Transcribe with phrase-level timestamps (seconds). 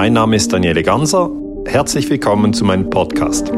[0.00, 1.28] Mein Name ist Daniele Ganser.
[1.66, 3.50] Herzlich willkommen zu meinem Podcast.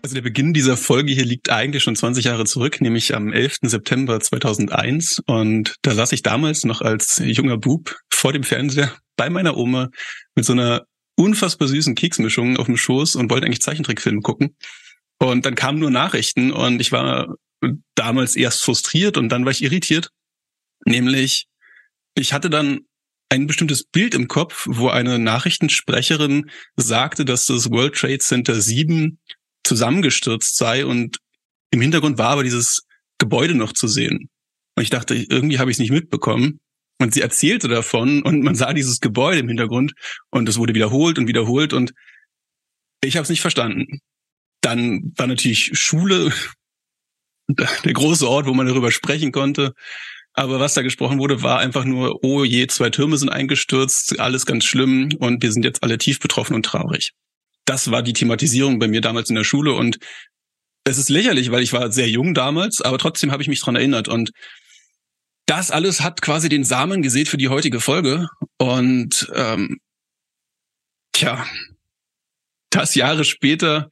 [0.00, 3.56] Also der Beginn dieser Folge hier liegt eigentlich schon 20 Jahre zurück, nämlich am 11.
[3.62, 5.24] September 2001.
[5.26, 9.88] Und da saß ich damals noch als junger Bub vor dem Fernseher bei meiner Oma
[10.36, 10.84] mit so einer
[11.16, 14.54] unfassbar süßen Keksmischung auf dem Schoß und wollte eigentlich Zeichentrickfilme gucken.
[15.18, 17.34] Und dann kamen nur Nachrichten und ich war
[17.96, 20.10] damals erst frustriert und dann war ich irritiert.
[20.86, 21.48] Nämlich,
[22.14, 22.82] ich hatte dann
[23.30, 29.18] ein bestimmtes Bild im Kopf, wo eine Nachrichtensprecherin sagte, dass das World Trade Center 7
[29.64, 31.18] zusammengestürzt sei und
[31.70, 32.86] im Hintergrund war aber dieses
[33.18, 34.30] Gebäude noch zu sehen.
[34.76, 36.60] Und ich dachte, irgendwie habe ich es nicht mitbekommen.
[37.00, 39.92] Und sie erzählte davon und man sah dieses Gebäude im Hintergrund
[40.30, 41.92] und es wurde wiederholt und wiederholt und
[43.02, 44.00] ich habe es nicht verstanden.
[44.62, 46.32] Dann war natürlich Schule
[47.48, 49.74] der große Ort, wo man darüber sprechen konnte.
[50.38, 54.46] Aber was da gesprochen wurde, war einfach nur, oh je, zwei Türme sind eingestürzt, alles
[54.46, 57.10] ganz schlimm und wir sind jetzt alle tief betroffen und traurig.
[57.64, 59.98] Das war die Thematisierung bei mir damals in der Schule und
[60.84, 63.74] es ist lächerlich, weil ich war sehr jung damals, aber trotzdem habe ich mich dran
[63.74, 64.30] erinnert und
[65.46, 68.28] das alles hat quasi den Samen gesät für die heutige Folge
[68.58, 69.80] und ähm,
[71.10, 71.44] tja,
[72.70, 73.90] das Jahre später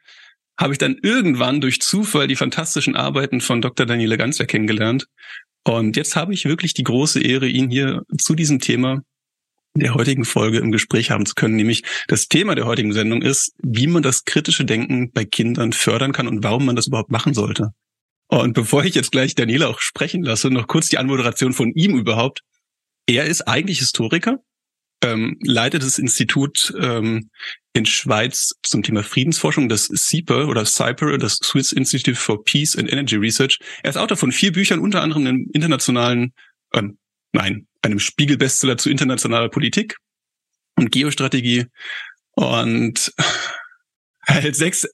[0.61, 3.85] habe ich dann irgendwann durch Zufall die fantastischen Arbeiten von Dr.
[3.85, 5.09] Daniele Ganzer kennengelernt
[5.67, 9.03] und jetzt habe ich wirklich die große Ehre, ihn hier zu diesem Thema
[9.75, 11.57] der heutigen Folge im Gespräch haben zu können.
[11.57, 16.13] Nämlich das Thema der heutigen Sendung ist, wie man das kritische Denken bei Kindern fördern
[16.13, 17.71] kann und warum man das überhaupt machen sollte.
[18.29, 21.99] Und bevor ich jetzt gleich Daniela auch sprechen lasse, noch kurz die Anmoderation von ihm
[21.99, 22.43] überhaupt.
[23.09, 24.39] Er ist eigentlich Historiker,
[25.03, 27.31] ähm, leitet das Institut ähm,
[27.73, 32.91] in Schweiz zum Thema Friedensforschung, das CIPER oder CIPER, das Swiss Institute for Peace and
[32.91, 33.59] Energy Research.
[33.83, 36.33] Er ist Autor von vier Büchern, unter anderem im internationalen,
[36.75, 36.99] ähm,
[37.33, 39.97] nein, einem Spiegelbestseller zu internationaler Politik
[40.77, 41.67] und Geostrategie
[42.33, 43.13] und
[44.27, 44.87] hält sechs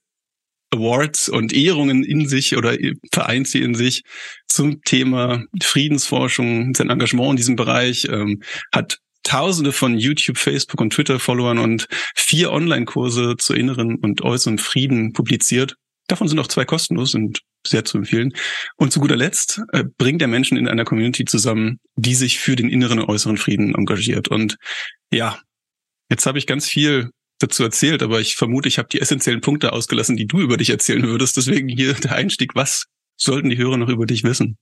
[0.72, 2.76] Awards und Ehrungen in sich oder
[3.12, 4.02] vereint sie in sich
[4.48, 8.42] zum Thema Friedensforschung, sein Engagement in diesem Bereich, ähm,
[8.72, 15.12] hat Tausende von YouTube, Facebook und Twitter-Followern und vier Online-Kurse zu inneren und äußeren Frieden
[15.12, 15.76] publiziert.
[16.08, 18.32] Davon sind auch zwei kostenlos und sehr zu empfehlen.
[18.76, 22.56] Und zu guter Letzt äh, bringt er Menschen in einer Community zusammen, die sich für
[22.56, 24.28] den inneren und äußeren Frieden engagiert.
[24.28, 24.56] Und
[25.12, 25.38] ja,
[26.10, 29.72] jetzt habe ich ganz viel dazu erzählt, aber ich vermute, ich habe die essentiellen Punkte
[29.72, 31.36] ausgelassen, die du über dich erzählen würdest.
[31.36, 32.54] Deswegen hier der Einstieg.
[32.54, 34.58] Was sollten die Hörer noch über dich wissen?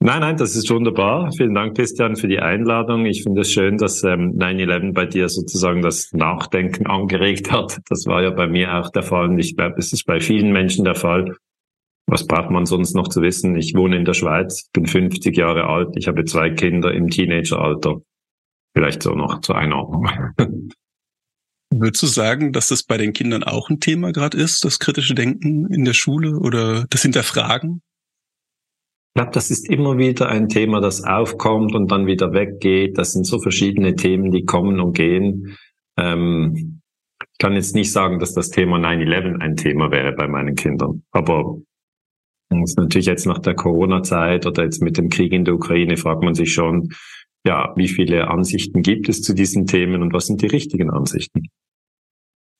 [0.00, 1.32] Nein, nein, das ist wunderbar.
[1.32, 3.04] Vielen Dank, Christian, für die Einladung.
[3.04, 7.80] Ich finde es schön, dass ähm, 9-11 bei dir sozusagen das Nachdenken angeregt hat.
[7.88, 10.52] Das war ja bei mir auch der Fall und ich glaube, es ist bei vielen
[10.52, 11.36] Menschen der Fall.
[12.06, 13.56] Was braucht man sonst noch zu wissen?
[13.56, 18.00] Ich wohne in der Schweiz, bin 50 Jahre alt, ich habe zwei Kinder im Teenageralter.
[18.74, 20.08] Vielleicht so noch zur Einordnung.
[21.74, 25.14] Würdest du sagen, dass das bei den Kindern auch ein Thema gerade ist, das kritische
[25.14, 27.82] Denken in der Schule oder das Hinterfragen?
[29.18, 32.98] Ich glaube, das ist immer wieder ein Thema, das aufkommt und dann wieder weggeht.
[32.98, 35.58] Das sind so verschiedene Themen, die kommen und gehen.
[35.96, 36.80] Ähm,
[37.20, 41.02] ich kann jetzt nicht sagen, dass das Thema 9-11 ein Thema wäre bei meinen Kindern.
[41.10, 41.58] Aber
[42.48, 45.96] das ist natürlich jetzt nach der Corona-Zeit oder jetzt mit dem Krieg in der Ukraine
[45.96, 46.90] fragt man sich schon,
[47.44, 51.48] ja, wie viele Ansichten gibt es zu diesen Themen und was sind die richtigen Ansichten?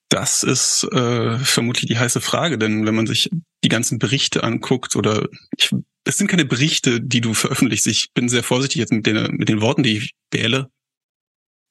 [0.08, 3.30] Das ist äh, vermutlich die heiße Frage, denn wenn man sich
[3.62, 5.70] die ganzen Berichte anguckt oder ich
[6.08, 7.86] es sind keine Berichte, die du veröffentlichst.
[7.86, 10.70] Ich bin sehr vorsichtig jetzt mit den, mit den Worten, die ich wähle.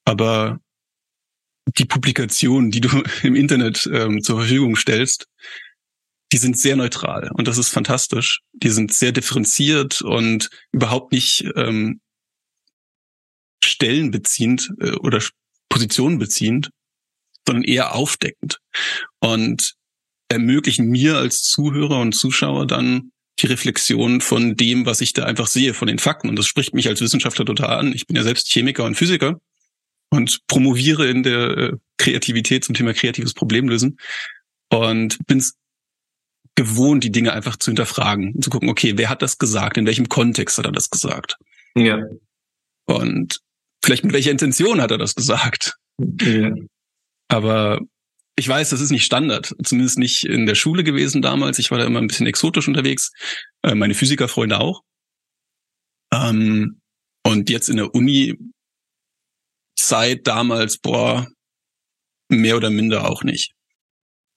[0.06, 0.60] Aber
[1.76, 2.90] die Publikationen, die du
[3.24, 5.28] im Internet ähm, zur Verfügung stellst,
[6.32, 8.42] die sind sehr neutral und das ist fantastisch.
[8.54, 12.00] Die sind sehr differenziert und überhaupt nicht ähm,
[13.64, 15.20] stellenbeziehend äh, oder
[15.70, 16.70] positionenbeziehend,
[17.48, 18.60] sondern eher aufdeckend
[19.20, 19.74] und
[20.30, 25.48] ermöglichen mir als Zuhörer und Zuschauer dann die Reflexion von dem, was ich da einfach
[25.48, 26.30] sehe, von den Fakten.
[26.30, 27.94] Und das spricht mich als Wissenschaftler total an.
[27.94, 29.40] Ich bin ja selbst Chemiker und Physiker
[30.10, 33.98] und promoviere in der äh, Kreativität zum Thema kreatives Problemlösen
[34.70, 35.56] und bin es
[36.56, 39.78] gewohnt, die Dinge einfach zu hinterfragen und zu gucken, okay, wer hat das gesagt?
[39.78, 41.38] In welchem Kontext hat er das gesagt?
[41.76, 42.02] Ja.
[42.86, 43.40] Und
[43.84, 45.78] vielleicht mit welcher Intention hat er das gesagt?
[46.22, 46.52] Ja.
[47.28, 47.80] Aber
[48.40, 51.58] ich weiß, das ist nicht Standard, zumindest nicht in der Schule gewesen damals.
[51.58, 53.12] Ich war da immer ein bisschen exotisch unterwegs,
[53.64, 54.84] äh, meine Physikerfreunde auch.
[56.14, 56.80] Ähm,
[57.26, 58.38] und jetzt in der Uni
[59.76, 61.28] Zeit damals, boah,
[62.30, 63.54] mehr oder minder auch nicht.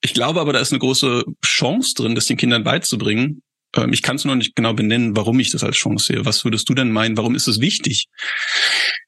[0.03, 3.43] Ich glaube aber, da ist eine große Chance drin, das den Kindern beizubringen.
[3.77, 6.25] Ähm, ich kann es noch nicht genau benennen, warum ich das als Chance sehe.
[6.25, 7.19] Was würdest du denn meinen?
[7.19, 8.09] Warum ist es wichtig,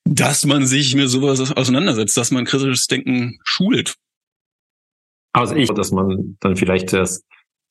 [0.04, 3.96] dass man sich mit sowas auseinandersetzt, dass man kritisches Denken schult.
[5.32, 7.24] Also ich, dass man dann vielleicht zuerst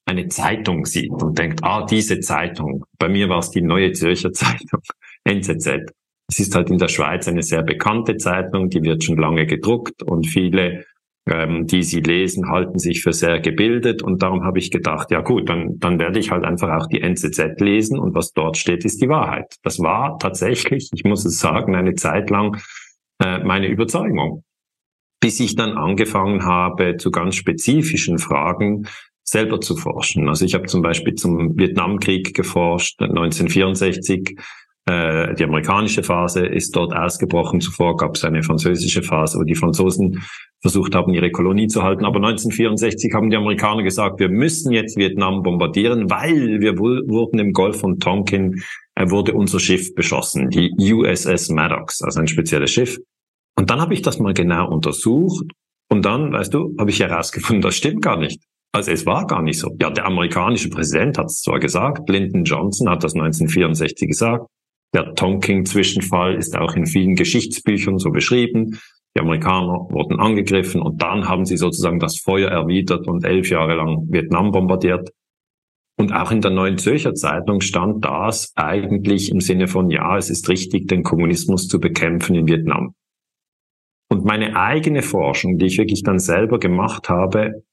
[0.05, 2.85] eine Zeitung sieht und denkt, ah, diese Zeitung.
[2.97, 4.81] Bei mir war es die Neue Zürcher Zeitung,
[5.23, 5.93] NZZ.
[6.29, 10.01] Es ist halt in der Schweiz eine sehr bekannte Zeitung, die wird schon lange gedruckt
[10.01, 10.85] und viele,
[11.27, 15.21] ähm, die sie lesen, halten sich für sehr gebildet und darum habe ich gedacht, ja
[15.21, 18.85] gut, dann, dann werde ich halt einfach auch die NZZ lesen und was dort steht,
[18.85, 19.55] ist die Wahrheit.
[19.61, 22.61] Das war tatsächlich, ich muss es sagen, eine Zeit lang
[23.21, 24.43] äh, meine Überzeugung
[25.21, 28.87] bis ich dann angefangen habe, zu ganz spezifischen Fragen
[29.23, 30.27] selber zu forschen.
[30.27, 34.37] Also ich habe zum Beispiel zum Vietnamkrieg geforscht, 1964.
[34.87, 37.61] Äh, die amerikanische Phase ist dort ausgebrochen.
[37.61, 40.23] Zuvor gab es eine französische Phase, wo die Franzosen
[40.59, 42.03] versucht haben, ihre Kolonie zu halten.
[42.03, 47.53] Aber 1964 haben die Amerikaner gesagt, wir müssen jetzt Vietnam bombardieren, weil wir wurden im
[47.53, 48.63] Golf von Tonkin,
[48.95, 52.97] äh, wurde unser Schiff beschossen, die USS Maddox, also ein spezielles Schiff.
[53.61, 55.45] Und dann habe ich das mal genau untersucht
[55.87, 58.41] und dann, weißt du, habe ich herausgefunden, das stimmt gar nicht.
[58.71, 59.69] Also es war gar nicht so.
[59.79, 64.47] Ja, der amerikanische Präsident hat es zwar gesagt, Lyndon Johnson hat das 1964 gesagt.
[64.95, 68.79] Der Tonking-Zwischenfall ist auch in vielen Geschichtsbüchern so beschrieben.
[69.15, 73.75] Die Amerikaner wurden angegriffen und dann haben sie sozusagen das Feuer erwidert und elf Jahre
[73.75, 75.11] lang Vietnam bombardiert.
[75.99, 80.31] Und auch in der Neuen Zürcher Zeitung stand das eigentlich im Sinne von, ja, es
[80.31, 82.95] ist richtig, den Kommunismus zu bekämpfen in Vietnam.
[84.11, 87.63] Und meine eigene Forschung, die ich wirklich dann selber gemacht habe,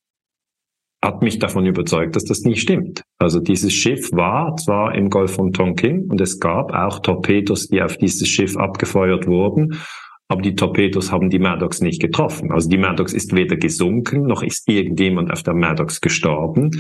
[1.03, 3.03] hat mich davon überzeugt, dass das nicht stimmt.
[3.19, 7.83] Also dieses Schiff war zwar im Golf von Tonkin und es gab auch Torpedos, die
[7.83, 9.81] auf dieses Schiff abgefeuert wurden,
[10.29, 12.53] aber die Torpedos haben die Maddox nicht getroffen.
[12.53, 16.71] Also die Maddox ist weder gesunken, noch ist irgendjemand auf der Maddox gestorben.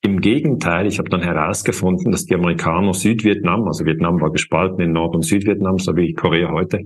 [0.00, 4.90] Im Gegenteil, ich habe dann herausgefunden, dass die Amerikaner Südvietnam, also Vietnam war gespalten in
[4.90, 6.84] Nord- und Südvietnam, so wie Korea heute,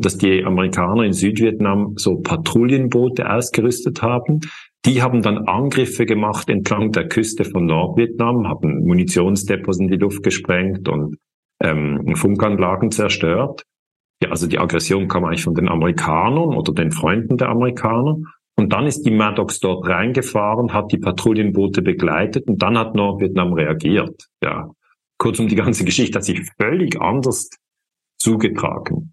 [0.00, 4.40] dass die Amerikaner in Südvietnam so Patrouillenboote ausgerüstet haben.
[4.84, 10.22] Die haben dann Angriffe gemacht entlang der Küste von Nordvietnam, haben Munitionsdepots in die Luft
[10.22, 11.16] gesprengt und
[11.62, 13.64] ähm, Funkanlagen zerstört.
[14.22, 18.16] Ja, also die Aggression kam eigentlich von den Amerikanern oder den Freunden der Amerikaner.
[18.56, 23.54] Und dann ist die Maddox dort reingefahren, hat die Patrouillenboote begleitet und dann hat Nordvietnam
[23.54, 24.28] reagiert.
[24.42, 24.70] Ja,
[25.18, 27.50] kurzum, die ganze Geschichte hat sich völlig anders
[28.18, 29.11] zugetragen.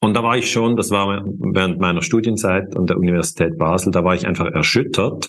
[0.00, 4.04] Und da war ich schon, das war während meiner Studienzeit an der Universität Basel, da
[4.04, 5.28] war ich einfach erschüttert.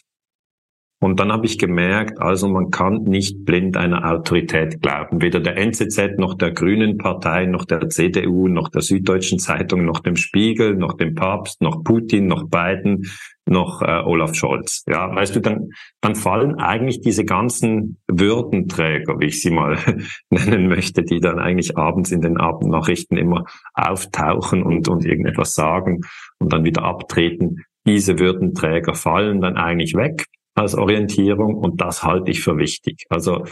[1.02, 5.22] Und dann habe ich gemerkt, also man kann nicht blind einer Autorität glauben.
[5.22, 10.02] Weder der NZZ noch der Grünen Partei, noch der CDU, noch der Süddeutschen Zeitung, noch
[10.02, 13.06] dem Spiegel, noch dem Papst, noch Putin, noch Biden,
[13.50, 14.84] noch äh, Olaf Scholz.
[14.88, 15.70] Ja, weißt du, dann,
[16.02, 19.78] dann fallen eigentlich diese ganzen Würdenträger, wie ich sie mal
[20.30, 26.02] nennen möchte, die dann eigentlich abends in den Abendnachrichten immer auftauchen und, und irgendetwas sagen
[26.40, 27.64] und dann wieder abtreten.
[27.86, 30.26] Diese Würdenträger fallen dann eigentlich weg
[30.56, 33.06] als Orientierung und das halte ich für wichtig.
[33.10, 33.46] Also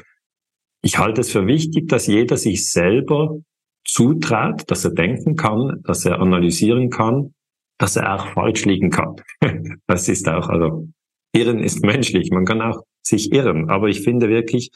[0.82, 3.38] ich halte es für wichtig, dass jeder sich selber
[3.86, 7.34] zutraut, dass er denken kann, dass er analysieren kann
[7.78, 9.16] dass er auch falsch liegen kann.
[9.88, 10.88] das ist auch, also
[11.34, 14.72] Irren ist menschlich, man kann auch sich irren, aber ich finde wirklich,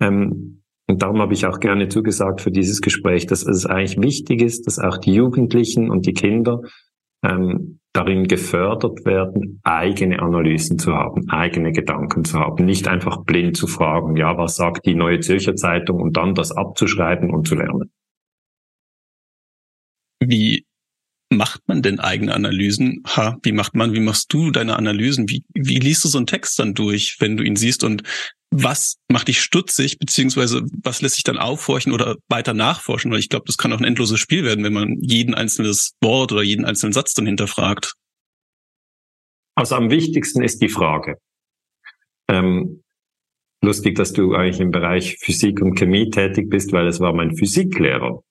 [0.00, 4.42] ähm, und darum habe ich auch gerne zugesagt für dieses Gespräch, dass es eigentlich wichtig
[4.42, 6.60] ist, dass auch die Jugendlichen und die Kinder
[7.24, 13.56] ähm, darin gefördert werden, eigene Analysen zu haben, eigene Gedanken zu haben, nicht einfach blind
[13.56, 17.54] zu fragen, ja, was sagt die Neue Zürcher Zeitung und dann das abzuschreiben und zu
[17.54, 17.92] lernen.
[20.20, 20.64] Wie
[21.36, 23.02] macht man denn eigene Analysen?
[23.06, 25.28] Ha, wie macht man, wie machst du deine Analysen?
[25.28, 27.84] Wie, wie liest du so einen Text dann durch, wenn du ihn siehst?
[27.84, 28.02] Und
[28.50, 33.10] was macht dich stutzig, beziehungsweise was lässt sich dann aufhorchen oder weiter nachforschen?
[33.10, 36.32] Weil ich glaube, das kann auch ein endloses Spiel werden, wenn man jeden einzelnes Wort
[36.32, 37.94] oder jeden einzelnen Satz dann hinterfragt.
[39.54, 41.18] Also am wichtigsten ist die Frage.
[42.28, 42.82] Ähm,
[43.62, 47.36] lustig, dass du eigentlich im Bereich Physik und Chemie tätig bist, weil es war mein
[47.36, 48.22] Physiklehrer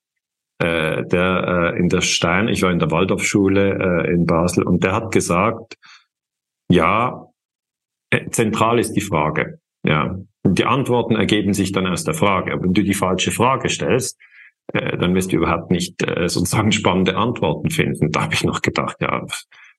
[0.61, 4.83] äh, der äh, in der Stein, ich war in der Waldorfschule äh, in Basel und
[4.83, 5.77] der hat gesagt,
[6.69, 7.27] ja,
[8.11, 9.59] äh, zentral ist die Frage.
[9.83, 12.53] Ja, und die Antworten ergeben sich dann aus der Frage.
[12.53, 14.19] Aber wenn du die falsche Frage stellst,
[14.73, 18.11] äh, dann wirst du überhaupt nicht äh, sozusagen spannende Antworten finden.
[18.11, 19.25] Da habe ich noch gedacht, ja,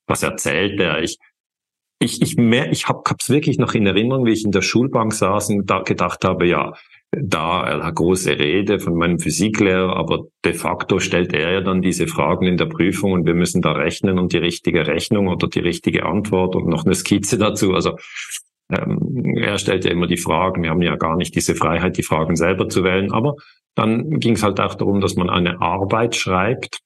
[0.06, 1.02] was erzählt der?
[1.02, 1.18] Ich,
[2.00, 5.12] ich, ich, mehr, ich habe es wirklich noch in Erinnerung, wie ich in der Schulbank
[5.12, 6.72] saß und da gedacht habe, ja,
[7.12, 11.82] da er hat große Rede von meinem Physiklehrer, aber de facto stellt er ja dann
[11.82, 15.46] diese Fragen in der Prüfung und wir müssen da rechnen und die richtige Rechnung oder
[15.48, 17.74] die richtige Antwort und noch eine Skizze dazu.
[17.74, 17.96] Also
[18.70, 20.62] ähm, er stellt ja immer die Fragen.
[20.62, 23.12] Wir haben ja gar nicht diese Freiheit, die Fragen selber zu wählen.
[23.12, 23.34] Aber
[23.74, 26.80] dann ging es halt auch darum, dass man eine Arbeit schreibt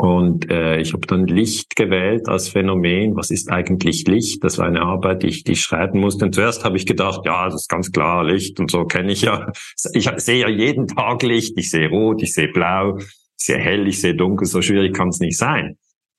[0.00, 3.16] Und äh, ich habe dann Licht gewählt als Phänomen.
[3.16, 4.44] Was ist eigentlich Licht?
[4.44, 6.24] Das war eine Arbeit, die ich, die ich schreiben musste.
[6.24, 9.22] Und zuerst habe ich gedacht, ja, das ist ganz klar Licht und so kenne ich
[9.22, 9.50] ja.
[9.92, 11.54] Ich sehe ja jeden Tag Licht.
[11.58, 14.46] Ich sehe rot, ich sehe blau, ich sehe hell, ich sehe dunkel.
[14.46, 15.76] So schwierig kann es nicht sein.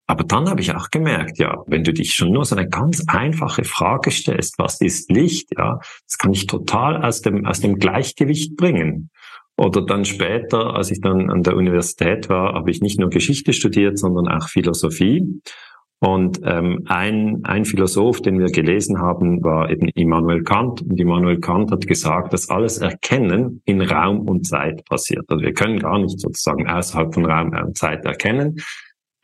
[0.07, 3.03] Aber dann habe ich auch gemerkt, ja, wenn du dich schon nur so eine ganz
[3.07, 7.77] einfache Frage stellst, was ist Licht, ja, das kann ich total aus dem, aus dem
[7.77, 9.11] Gleichgewicht bringen.
[9.59, 13.51] Oder dann später, als ich dann an der Universität war, habe ich nicht nur Geschichte
[13.51, 15.41] studiert, sondern auch Philosophie.
[15.99, 20.81] Und ähm, ein, ein Philosoph, den wir gelesen haben, war eben Immanuel Kant.
[20.81, 25.25] Und Immanuel Kant hat gesagt, dass alles Erkennen in Raum und Zeit passiert.
[25.27, 28.61] Also wir können gar nicht sozusagen außerhalb von Raum und Zeit erkennen.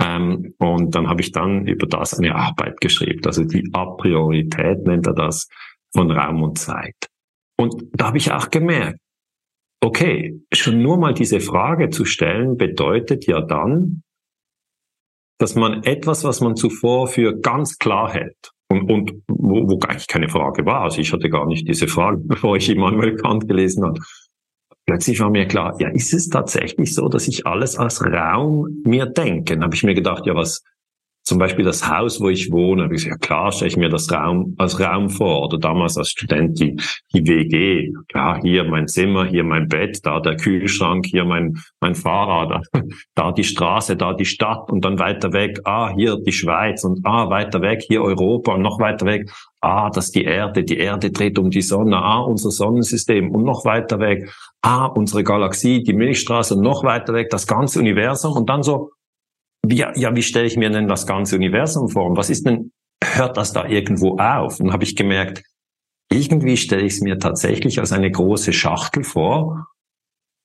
[0.04, 3.22] Ähm, und dann habe ich dann über das eine Arbeit geschrieben.
[3.26, 5.48] Also die A-Priorität nennt er das
[5.94, 7.08] von Raum und Zeit.
[7.58, 9.00] Und da habe ich auch gemerkt,
[9.82, 14.04] Okay, schon nur mal diese Frage zu stellen, bedeutet ja dann,
[15.40, 20.08] dass man etwas, was man zuvor für ganz klar hält, und, und wo, wo eigentlich
[20.08, 23.84] keine Frage war, also ich hatte gar nicht diese Frage, bevor ich Immanuel Kant gelesen
[23.84, 24.00] habe,
[24.86, 29.06] plötzlich war mir klar, ja, ist es tatsächlich so, dass ich alles als Raum mir
[29.06, 29.54] denke?
[29.54, 30.64] Dann habe ich mir gedacht, ja, was,
[31.26, 34.54] zum Beispiel das Haus, wo ich wohne, ich ja klar stelle ich mir das Raum
[34.60, 35.46] als Raum vor.
[35.46, 36.78] Oder damals als Student die,
[37.14, 37.92] die WG.
[38.10, 42.64] Klar, hier mein Zimmer, hier mein Bett, da der Kühlschrank, hier mein, mein Fahrrad,
[43.16, 47.00] da die Straße, da die Stadt und dann weiter weg, ah, hier die Schweiz und
[47.04, 51.10] ah, weiter weg, hier Europa und noch weiter weg, ah, das die Erde, die Erde
[51.10, 55.94] dreht um die Sonne, ah, unser Sonnensystem und noch weiter weg, ah, unsere Galaxie, die
[55.94, 58.92] Milchstraße und noch weiter weg, das ganze Universum und dann so,
[59.70, 62.16] wie, ja, wie stelle ich mir denn das ganze Universum vor?
[62.18, 62.72] Was ist denn,
[63.04, 64.60] hört das da irgendwo auf?
[64.60, 65.44] Und habe ich gemerkt,
[66.12, 69.68] irgendwie stelle ich es mir tatsächlich als eine große Schachtel vor.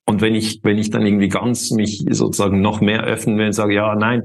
[0.07, 3.53] Und wenn ich, wenn ich dann irgendwie ganz mich sozusagen noch mehr öffnen will und
[3.53, 4.23] sage, ja, nein,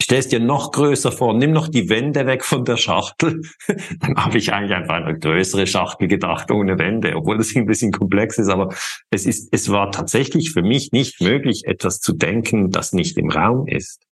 [0.00, 3.42] stell es dir noch größer vor, nimm noch die Wände weg von der Schachtel,
[4.00, 7.92] dann habe ich eigentlich einfach eine größere Schachtel gedacht, ohne Wände, obwohl das ein bisschen
[7.92, 8.74] komplex ist, aber
[9.10, 13.30] es ist, es war tatsächlich für mich nicht möglich, etwas zu denken, das nicht im
[13.30, 14.05] Raum ist.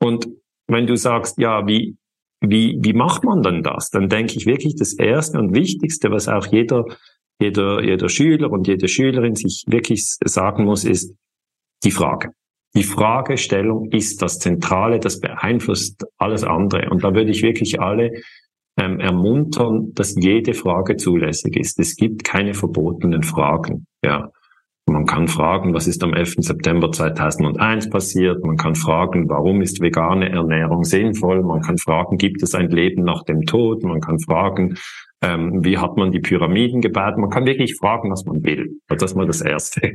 [0.00, 0.28] Und
[0.66, 1.96] wenn du sagst, ja, wie,
[2.40, 3.90] wie, wie macht man denn das?
[3.90, 6.84] Dann denke ich wirklich, das Erste und Wichtigste, was auch jeder,
[7.40, 11.14] jeder, jeder Schüler und jede Schülerin sich wirklich sagen muss, ist
[11.84, 12.30] die Frage.
[12.74, 16.88] Die Fragestellung ist das Zentrale, das beeinflusst alles andere.
[16.90, 18.22] Und da würde ich wirklich alle
[18.76, 21.78] ähm, ermuntern, dass jede Frage zulässig ist.
[21.80, 23.86] Es gibt keine verbotenen Fragen.
[24.04, 24.30] Ja.
[24.90, 26.36] Man kann fragen, was ist am 11.
[26.38, 28.44] September 2001 passiert?
[28.44, 31.42] Man kann fragen, warum ist vegane Ernährung sinnvoll?
[31.42, 33.84] Man kann fragen, gibt es ein Leben nach dem Tod?
[33.84, 34.76] Man kann fragen,
[35.22, 37.18] ähm, wie hat man die Pyramiden gebaut?
[37.18, 38.80] Man kann wirklich fragen, was man will.
[38.88, 39.92] Das ist mal das Erste.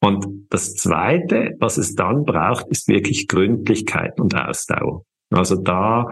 [0.00, 5.02] Und das Zweite, was es dann braucht, ist wirklich Gründlichkeit und Ausdauer.
[5.30, 6.10] Also da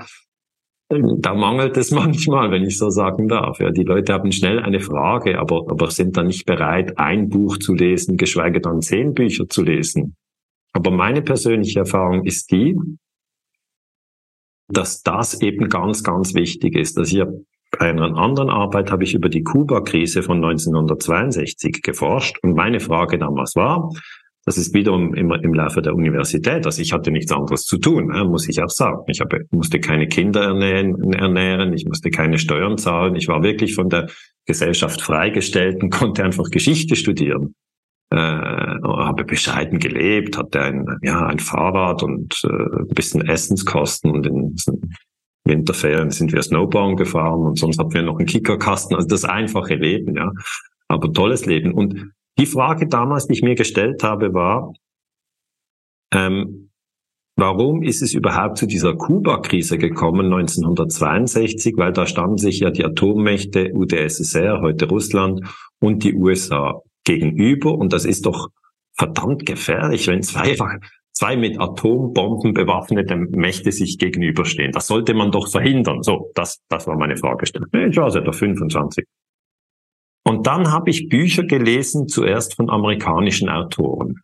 [1.18, 3.60] da mangelt es manchmal, wenn ich so sagen darf.
[3.60, 7.58] Ja, die Leute haben schnell eine Frage, aber, aber sind dann nicht bereit, ein Buch
[7.58, 10.16] zu lesen, geschweige dann zehn Bücher zu lesen.
[10.72, 12.76] Aber meine persönliche Erfahrung ist die,
[14.68, 16.96] dass das eben ganz, ganz wichtig ist.
[16.96, 17.22] Dass ich
[17.78, 23.18] bei einer anderen Arbeit habe ich über die Kuba-Krise von 1962 geforscht und meine Frage
[23.18, 23.90] damals war,
[24.44, 26.66] das ist wiederum immer im Laufe der Universität.
[26.66, 29.04] Also ich hatte nichts anderes zu tun, muss ich auch sagen.
[29.06, 33.14] Ich habe, musste keine Kinder ernähren, ernähren, ich musste keine Steuern zahlen.
[33.14, 34.08] Ich war wirklich von der
[34.46, 37.54] Gesellschaft freigestellt und konnte einfach Geschichte studieren.
[38.10, 44.26] Äh, habe bescheiden gelebt, hatte ein, ja, ein Fahrrad und äh, ein bisschen Essenskosten und
[44.26, 44.56] in
[45.44, 48.96] Winterferien sind wir Snowboard gefahren und sonst hatten wir noch einen Kickerkasten.
[48.96, 50.32] Also das einfache Leben, ja.
[50.88, 51.72] Aber tolles Leben.
[51.72, 54.72] Und die Frage damals, die ich mir gestellt habe, war,
[56.12, 56.70] ähm,
[57.36, 61.74] warum ist es überhaupt zu dieser Kuba-Krise gekommen 1962?
[61.76, 65.40] Weil da standen sich ja die Atommächte UdSSR, heute Russland,
[65.80, 67.72] und die USA gegenüber.
[67.72, 68.48] Und das ist doch
[68.96, 70.56] verdammt gefährlich, wenn zwei,
[71.12, 74.72] zwei mit Atombomben bewaffnete Mächte sich gegenüberstehen.
[74.72, 76.02] Das sollte man doch verhindern.
[76.02, 77.68] So, das, das war meine Fragestellung.
[77.72, 79.04] Ich war etwa 25.
[80.24, 84.20] Und dann habe ich Bücher gelesen, zuerst von amerikanischen Autoren.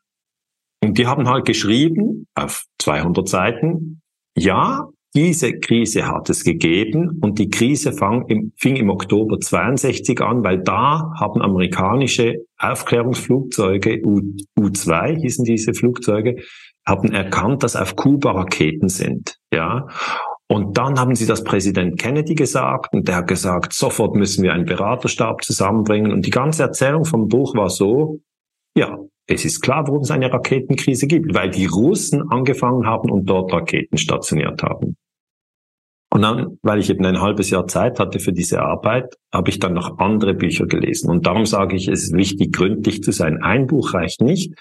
[0.82, 4.00] Und die haben halt geschrieben, auf 200 Seiten,
[4.36, 7.94] ja, diese Krise hat es gegeben und die Krise
[8.28, 14.20] im, fing im Oktober 62 an, weil da haben amerikanische Aufklärungsflugzeuge, U,
[14.58, 16.36] U-2 hießen diese Flugzeuge,
[16.86, 19.88] haben erkannt, dass auf Kuba Raketen sind, ja.
[20.50, 24.54] Und dann haben sie das Präsident Kennedy gesagt und der hat gesagt, sofort müssen wir
[24.54, 26.10] einen Beraterstab zusammenbringen.
[26.10, 28.20] Und die ganze Erzählung vom Buch war so,
[28.74, 33.26] Ja, es ist klar, warum es eine Raketenkrise gibt, weil die Russen angefangen haben und
[33.26, 34.96] dort Raketen stationiert haben.
[36.10, 39.58] Und dann, weil ich eben ein halbes Jahr Zeit hatte für diese Arbeit, habe ich
[39.58, 41.10] dann noch andere Bücher gelesen.
[41.10, 43.42] Und darum sage ich, es ist wichtig, gründlich zu sein.
[43.42, 44.54] Ein Buch reicht nicht.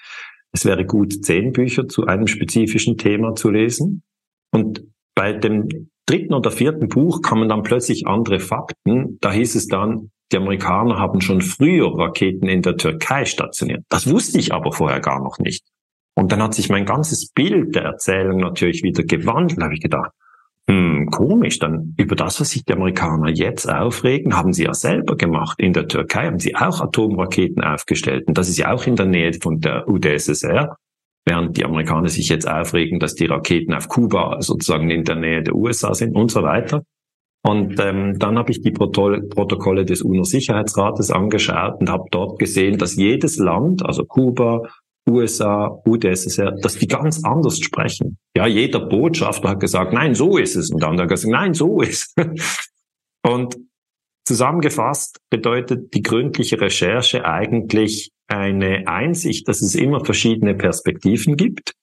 [0.52, 4.04] Es wäre gut, zehn Bücher zu einem spezifischen Thema zu lesen.
[4.52, 4.84] Und
[5.18, 9.18] bei dem dritten oder vierten Buch kamen dann plötzlich andere Fakten.
[9.20, 13.84] Da hieß es dann, die Amerikaner haben schon früher Raketen in der Türkei stationiert.
[13.90, 15.66] Das wusste ich aber vorher gar noch nicht.
[16.14, 19.60] Und dann hat sich mein ganzes Bild der Erzählung natürlich wieder gewandelt.
[19.60, 20.12] Da habe ich gedacht,
[20.70, 25.16] hm, komisch, dann über das, was sich die Amerikaner jetzt aufregen, haben sie ja selber
[25.16, 25.60] gemacht.
[25.60, 28.28] In der Türkei haben sie auch Atomraketen aufgestellt.
[28.28, 30.78] Und das ist ja auch in der Nähe von der UdSSR.
[31.28, 35.44] Während die Amerikaner sich jetzt aufregen, dass die Raketen auf Kuba sozusagen in der Nähe
[35.44, 36.84] der USA sind und so weiter.
[37.44, 42.96] Und ähm, dann habe ich die Protokolle des UNO-Sicherheitsrates angeschaut und habe dort gesehen, dass
[42.96, 44.70] jedes Land, also Kuba,
[45.06, 48.18] USA, UdSSR, dass die ganz anders sprechen.
[48.34, 50.72] Ja, jeder Botschafter hat gesagt, nein, so ist es.
[50.72, 52.72] Und der andere hat gesagt, nein, so ist es.
[53.26, 53.58] Und
[54.26, 61.74] zusammengefasst bedeutet die gründliche Recherche eigentlich eine Einsicht, dass es immer verschiedene Perspektiven gibt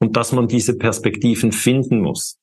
[0.00, 2.38] und dass man diese Perspektiven finden muss.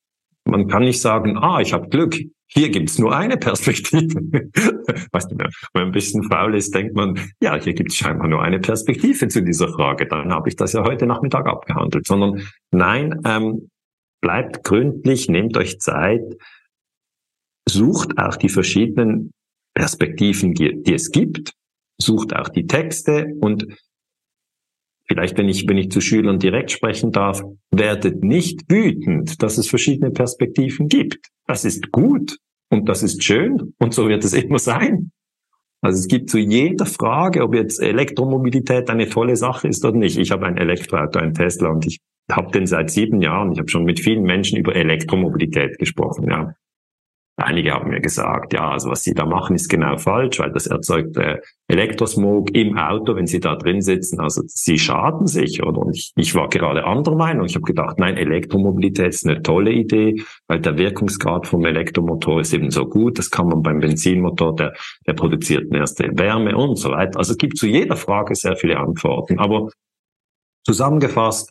[0.46, 4.20] Man kann nicht sagen, ah, ich habe Glück, hier gibt's nur eine Perspektive.
[5.12, 8.44] weißt du, wenn man ein bisschen faul ist, denkt man, ja, hier gibt's scheinbar nur
[8.44, 10.06] eine Perspektive zu dieser Frage.
[10.06, 12.06] Dann habe ich das ja heute Nachmittag abgehandelt.
[12.06, 13.70] Sondern nein, ähm,
[14.22, 16.22] bleibt gründlich, nehmt euch Zeit,
[17.68, 19.32] sucht auch die verschiedenen
[19.74, 21.54] Perspektiven, die, die es gibt,
[21.98, 23.68] sucht auch die Texte und
[25.08, 29.70] vielleicht, wenn ich, wenn ich zu Schülern direkt sprechen darf, werdet nicht wütend, dass es
[29.70, 31.28] verschiedene Perspektiven gibt.
[31.48, 32.38] Das ist gut
[32.70, 35.12] und das ist schön und so wird es immer sein.
[35.82, 40.18] Also es gibt zu jeder Frage, ob jetzt Elektromobilität eine tolle Sache ist oder nicht.
[40.18, 42.00] Ich habe ein Elektroauto, ein Tesla und ich
[42.32, 43.52] habe den seit sieben Jahren.
[43.52, 46.30] Ich habe schon mit vielen Menschen über Elektromobilität gesprochen.
[46.30, 46.56] Ja.
[47.36, 50.68] Einige haben mir gesagt, ja, also was Sie da machen, ist genau falsch, weil das
[50.68, 54.20] erzeugt äh, Elektrosmog im Auto, wenn Sie da drin sitzen.
[54.20, 55.64] Also Sie schaden sich.
[55.64, 55.80] Oder?
[55.80, 57.46] Und ich, ich war gerade anderer Meinung.
[57.48, 62.54] Ich habe gedacht, nein, Elektromobilität ist eine tolle Idee, weil der Wirkungsgrad vom Elektromotor ist
[62.54, 63.18] eben so gut.
[63.18, 64.74] Das kann man beim Benzinmotor, der,
[65.08, 67.18] der produziert eine erste Wärme und so weiter.
[67.18, 69.40] Also es gibt zu jeder Frage sehr viele Antworten.
[69.40, 69.70] Aber
[70.66, 71.50] zusammengefasst,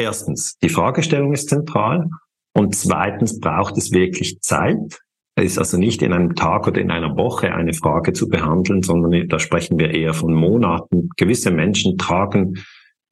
[0.00, 2.08] erstens, die Fragestellung ist zentral.
[2.56, 5.00] Und zweitens braucht es wirklich Zeit.
[5.36, 8.82] Es ist also nicht in einem Tag oder in einer Woche eine Frage zu behandeln,
[8.82, 11.08] sondern da sprechen wir eher von Monaten.
[11.16, 12.54] Gewisse Menschen tragen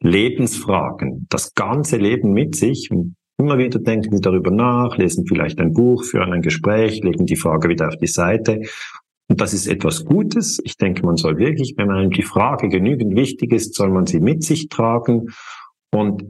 [0.01, 2.91] Lebensfragen, das ganze Leben mit sich.
[3.39, 7.37] Immer wieder denken sie darüber nach, lesen vielleicht ein Buch, führen ein Gespräch, legen die
[7.37, 8.61] Frage wieder auf die Seite.
[9.29, 10.61] Und das ist etwas Gutes.
[10.63, 14.21] Ich denke, man soll wirklich, wenn einem die Frage genügend wichtig ist, soll man sie
[14.21, 15.29] mit sich tragen.
[15.91, 16.25] Und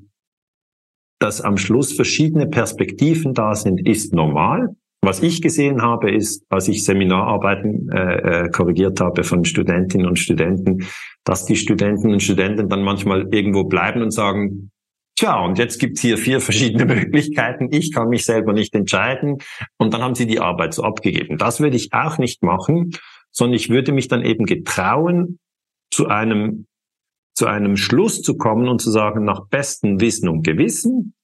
[1.22, 4.74] dass am Schluss verschiedene Perspektiven da sind, ist normal.
[5.04, 10.18] Was ich gesehen habe, ist, als ich Seminararbeiten äh, äh, korrigiert habe von Studentinnen und
[10.18, 10.86] Studenten,
[11.24, 14.70] dass die Studentinnen und Studenten dann manchmal irgendwo bleiben und sagen,
[15.16, 19.38] tja, und jetzt gibt's hier vier verschiedene Möglichkeiten, ich kann mich selber nicht entscheiden
[19.76, 21.38] und dann haben sie die Arbeit so abgegeben.
[21.38, 22.92] Das würde ich auch nicht machen,
[23.30, 25.38] sondern ich würde mich dann eben getrauen,
[25.90, 26.66] zu einem
[27.34, 31.14] zu einem Schluss zu kommen und zu sagen, nach bestem Wissen und Gewissen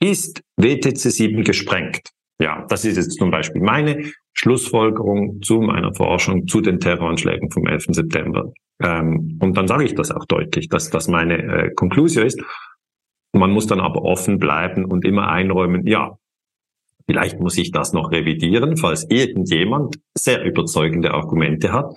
[0.00, 2.10] ist WTC 7 gesprengt.
[2.38, 7.66] Ja, das ist jetzt zum Beispiel meine Schlussfolgerung zu meiner Forschung zu den Terroranschlägen vom
[7.66, 7.86] 11.
[7.90, 8.52] September.
[8.82, 12.42] Ähm, und dann sage ich das auch deutlich, dass das meine äh, Konklusion ist.
[13.32, 16.18] Man muss dann aber offen bleiben und immer einräumen, ja,
[17.06, 21.94] vielleicht muss ich das noch revidieren, falls irgendjemand sehr überzeugende Argumente hat,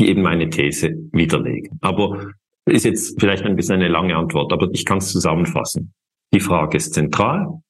[0.00, 1.78] die eben meine These widerlegen.
[1.80, 2.32] Aber
[2.66, 5.92] ist jetzt vielleicht ein bisschen eine lange Antwort, aber ich kann es zusammenfassen.
[6.32, 7.60] Die Frage ist zentral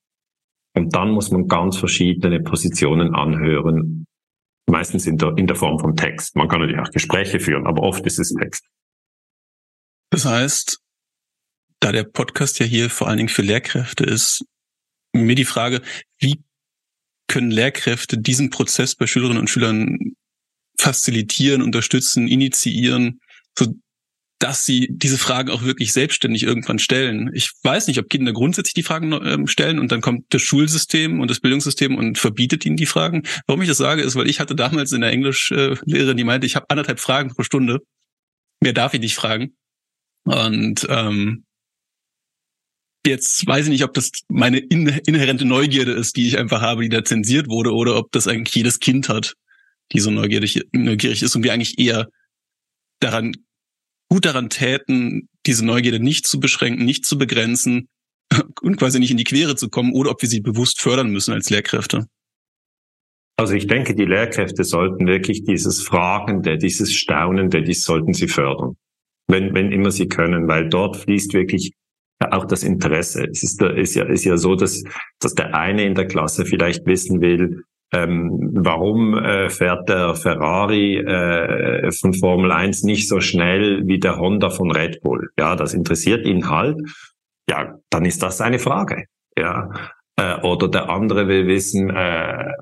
[0.76, 4.06] und dann muss man ganz verschiedene Positionen anhören,
[4.66, 6.36] meistens in der, in der Form von Text.
[6.36, 8.66] Man kann natürlich auch Gespräche führen, aber oft ist es Text.
[10.10, 10.80] Das heißt,
[11.80, 14.44] da der Podcast ja hier vor allen Dingen für Lehrkräfte ist,
[15.12, 15.82] mir die Frage,
[16.18, 16.42] wie
[17.28, 19.98] können Lehrkräfte diesen Prozess bei Schülerinnen und Schülern
[20.78, 23.20] facilitieren, unterstützen, initiieren,
[23.58, 23.74] so
[24.38, 27.30] dass sie diese Fragen auch wirklich selbstständig irgendwann stellen.
[27.34, 31.20] Ich weiß nicht, ob Kinder grundsätzlich die Fragen ähm, stellen und dann kommt das Schulsystem
[31.20, 33.22] und das Bildungssystem und verbietet ihnen die Fragen.
[33.46, 36.56] Warum ich das sage, ist, weil ich hatte damals in der Englischlehrerin, die meinte, ich
[36.56, 37.80] habe anderthalb Fragen pro Stunde.
[38.60, 39.54] Mehr darf ich nicht fragen.
[40.24, 41.44] Und ähm,
[43.06, 46.82] jetzt weiß ich nicht, ob das meine in inhärente Neugierde ist, die ich einfach habe,
[46.82, 49.34] die da zensiert wurde, oder ob das eigentlich jedes Kind hat,
[49.92, 52.08] die so neugierig, neugierig ist und wir eigentlich eher
[53.00, 53.34] daran
[54.08, 57.88] gut daran täten, diese Neugierde nicht zu beschränken, nicht zu begrenzen
[58.62, 61.32] und quasi nicht in die Quere zu kommen oder ob wir sie bewusst fördern müssen
[61.32, 62.06] als Lehrkräfte?
[63.36, 68.76] Also ich denke, die Lehrkräfte sollten wirklich dieses Fragende, dieses Staunende, dies sollten sie fördern.
[69.26, 71.72] Wenn, wenn immer sie können, weil dort fließt wirklich
[72.20, 73.26] auch das Interesse.
[73.30, 74.84] Es ist, ist, ja, ist ja so, dass,
[75.18, 77.64] dass der eine in der Klasse vielleicht wissen will,
[77.94, 84.18] ähm, warum äh, fährt der Ferrari äh, von Formel 1 nicht so schnell wie der
[84.18, 85.30] Honda von Red Bull?
[85.38, 86.78] Ja, das interessiert ihn halt.
[87.48, 89.04] Ja, dann ist das eine Frage.
[89.38, 89.70] Ja,
[90.16, 92.52] äh, oder der andere will wissen, äh,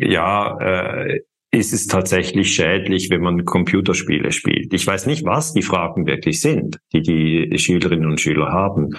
[0.00, 1.20] ja, äh,
[1.54, 4.72] ist es tatsächlich schädlich, wenn man Computerspiele spielt?
[4.72, 8.96] Ich weiß nicht, was die Fragen wirklich sind, die die Schülerinnen und Schüler haben.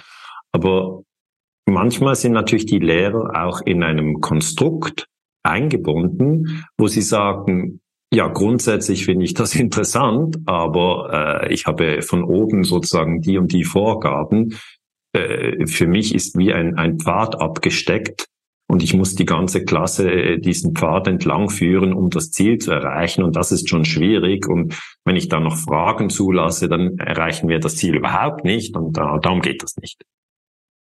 [0.51, 1.01] Aber
[1.65, 5.07] manchmal sind natürlich die Lehrer auch in einem Konstrukt
[5.43, 7.81] eingebunden, wo sie sagen,
[8.13, 13.51] ja, grundsätzlich finde ich das interessant, aber äh, ich habe von oben sozusagen die und
[13.51, 14.57] die Vorgaben.
[15.13, 18.27] Äh, für mich ist wie ein, ein Pfad abgesteckt
[18.67, 22.71] und ich muss die ganze Klasse äh, diesen Pfad entlang führen, um das Ziel zu
[22.71, 23.23] erreichen.
[23.23, 24.47] Und das ist schon schwierig.
[24.47, 28.75] Und wenn ich da noch Fragen zulasse, dann erreichen wir das Ziel überhaupt nicht.
[28.75, 30.01] Und da, darum geht das nicht.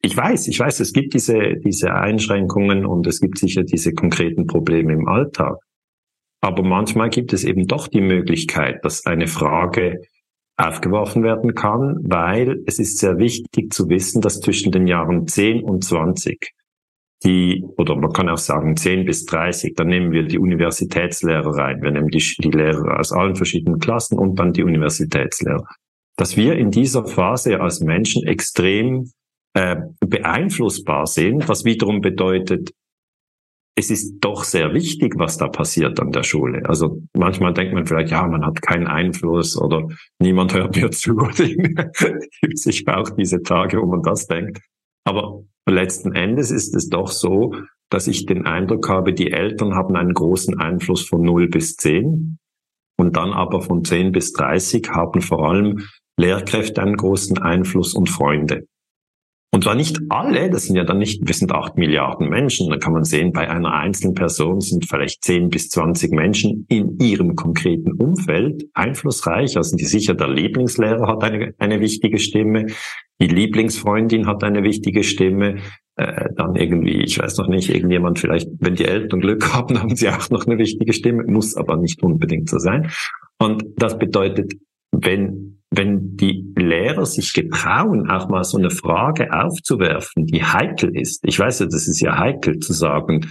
[0.01, 4.47] Ich weiß, ich weiß, es gibt diese, diese Einschränkungen und es gibt sicher diese konkreten
[4.47, 5.57] Probleme im Alltag.
[6.41, 10.01] Aber manchmal gibt es eben doch die Möglichkeit, dass eine Frage
[10.57, 15.63] aufgeworfen werden kann, weil es ist sehr wichtig zu wissen, dass zwischen den Jahren 10
[15.63, 16.53] und 20
[17.25, 21.83] die, oder man kann auch sagen 10 bis 30, dann nehmen wir die Universitätslehrer rein,
[21.83, 25.65] wir nehmen die, die Lehrer aus allen verschiedenen Klassen und dann die Universitätslehrer,
[26.17, 29.11] dass wir in dieser Phase als Menschen extrem
[29.59, 32.71] äh, beeinflussbar sind, was wiederum bedeutet,
[33.77, 36.62] es ist doch sehr wichtig, was da passiert an der Schule.
[36.64, 39.88] Also manchmal denkt man vielleicht, ja, man hat keinen Einfluss oder
[40.21, 41.16] niemand hört mir zu.
[42.40, 44.61] Gibt sich auch diese Tage, wo man das denkt.
[45.05, 47.55] Aber letzten Endes ist es doch so,
[47.90, 52.38] dass ich den Eindruck habe, die Eltern haben einen großen Einfluss von 0 bis 10
[52.97, 55.85] und dann aber von 10 bis 30 haben vor allem
[56.16, 58.66] Lehrkräfte einen großen Einfluss und Freunde.
[59.51, 62.77] Und zwar nicht alle, das sind ja dann nicht, wir sind acht Milliarden Menschen, da
[62.77, 67.35] kann man sehen, bei einer einzelnen Person sind vielleicht zehn bis zwanzig Menschen in ihrem
[67.35, 69.57] konkreten Umfeld einflussreich.
[69.57, 72.67] Also die sicher der Lieblingslehrer hat eine, eine wichtige Stimme,
[73.21, 75.57] die Lieblingsfreundin hat eine wichtige Stimme,
[75.97, 79.97] äh, dann irgendwie, ich weiß noch nicht, irgendjemand vielleicht, wenn die Eltern Glück haben, haben
[79.97, 82.91] sie auch noch eine wichtige Stimme, muss aber nicht unbedingt so sein.
[83.39, 84.53] Und das bedeutet,
[84.92, 91.22] wenn wenn die Lehrer sich getrauen, auch mal so eine Frage aufzuwerfen, die heikel ist.
[91.24, 93.29] Ich weiß ja, das ist ja heikel zu sagen,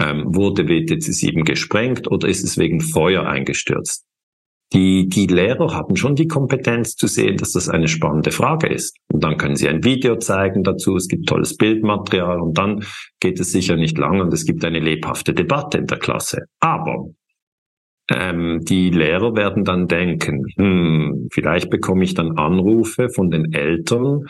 [0.00, 4.04] ähm, wurde WTC 7 gesprengt oder ist es wegen Feuer eingestürzt?
[4.72, 8.96] Die, die Lehrer haben schon die Kompetenz zu sehen, dass das eine spannende Frage ist.
[9.12, 12.84] Und dann können sie ein Video zeigen dazu, es gibt tolles Bildmaterial und dann
[13.20, 16.46] geht es sicher nicht lang und es gibt eine lebhafte Debatte in der Klasse.
[16.58, 17.10] Aber
[18.10, 24.26] ähm, die Lehrer werden dann denken, hm, vielleicht bekomme ich dann Anrufe von den Eltern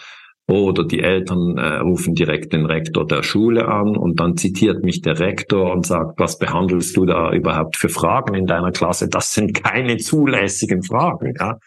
[0.49, 5.03] oder die Eltern äh, rufen direkt den Rektor der Schule an und dann zitiert mich
[5.03, 9.09] der Rektor und sagt, was behandelst du da überhaupt für Fragen in deiner Klasse?
[9.09, 11.35] Das sind keine zulässigen Fragen.
[11.39, 11.59] Ja?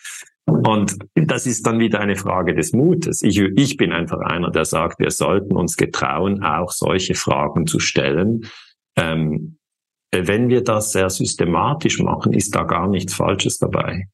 [0.45, 3.21] Und das ist dann wieder eine Frage des Mutes.
[3.21, 7.79] Ich, ich bin einfach einer, der sagt, wir sollten uns getrauen, auch solche Fragen zu
[7.79, 8.45] stellen.
[8.95, 9.58] Ähm, äh,
[10.11, 14.07] wenn wir das sehr systematisch machen, ist da gar nichts Falsches dabei.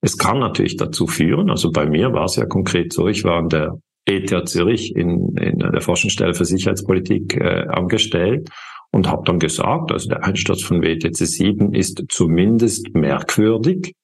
[0.00, 3.38] Es kann natürlich dazu führen, also bei mir war es ja konkret so, ich war
[3.38, 8.50] an der ETH Zürich in, in der Forschungsstelle für Sicherheitspolitik äh, angestellt
[8.90, 13.94] und habe dann gesagt, also der Einsturz von WTC 7 ist zumindest merkwürdig.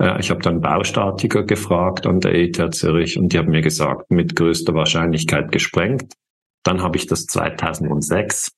[0.00, 4.10] Äh, ich habe dann Baustatiker gefragt an der ETH Zürich und die haben mir gesagt,
[4.10, 6.12] mit größter Wahrscheinlichkeit gesprengt.
[6.62, 8.55] Dann habe ich das 2006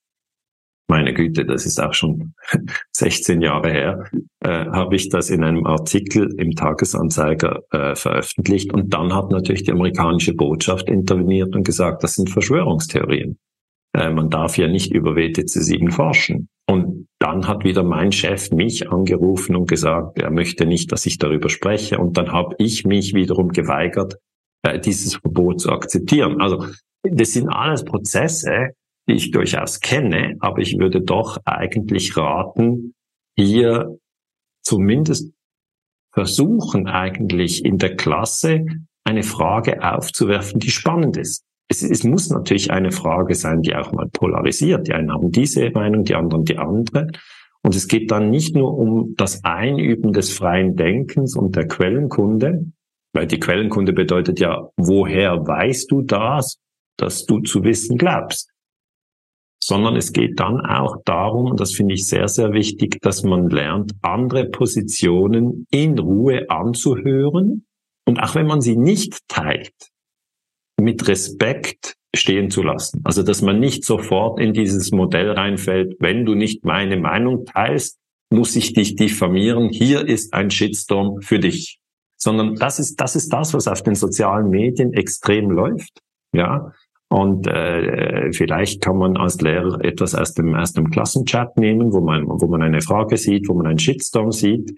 [0.89, 2.35] meine Güte, das ist auch schon
[2.93, 4.05] 16 Jahre her,
[4.41, 8.73] äh, habe ich das in einem Artikel im Tagesanzeiger äh, veröffentlicht.
[8.73, 13.39] Und dann hat natürlich die amerikanische Botschaft interveniert und gesagt, das sind Verschwörungstheorien.
[13.95, 16.49] Äh, man darf ja nicht über WTC 7 forschen.
[16.67, 21.19] Und dann hat wieder mein Chef mich angerufen und gesagt, er möchte nicht, dass ich
[21.19, 21.99] darüber spreche.
[21.99, 24.17] Und dann habe ich mich wiederum geweigert,
[24.63, 26.41] äh, dieses Verbot zu akzeptieren.
[26.41, 26.67] Also
[27.03, 28.71] das sind alles Prozesse,
[29.09, 32.95] die ich durchaus kenne, aber ich würde doch eigentlich raten,
[33.37, 33.99] hier
[34.63, 35.33] zumindest
[36.13, 38.67] versuchen eigentlich in der Klasse
[39.05, 41.45] eine Frage aufzuwerfen, die spannend ist.
[41.71, 44.89] Es, es, muss natürlich eine Frage sein, die auch mal polarisiert.
[44.89, 47.09] Die einen haben diese Meinung, die anderen die andere.
[47.63, 52.73] Und es geht dann nicht nur um das Einüben des freien Denkens und der Quellenkunde,
[53.13, 56.59] Weil die Quellenkunde bedeutet ja, woher weißt du das,
[56.99, 58.51] dass du zu wissen glaubst?
[59.63, 63.51] Sondern es geht dann auch darum, und das finde ich sehr, sehr wichtig, dass man
[63.51, 67.67] lernt, andere Positionen in Ruhe anzuhören
[68.07, 69.75] und auch wenn man sie nicht teilt,
[70.81, 73.03] mit Respekt stehen zu lassen.
[73.05, 77.99] Also, dass man nicht sofort in dieses Modell reinfällt, wenn du nicht meine Meinung teilst,
[78.31, 79.69] muss ich dich diffamieren.
[79.71, 81.79] Hier ist ein Shitstorm für dich.
[82.17, 86.01] Sondern das ist, das ist das, was auf den sozialen Medien extrem läuft.
[86.33, 86.73] Ja.
[87.11, 92.01] Und äh, vielleicht kann man als Lehrer etwas aus dem, aus dem Klassenchat nehmen, wo
[92.01, 94.75] man, wo man eine Frage sieht, wo man einen Shitstorm sieht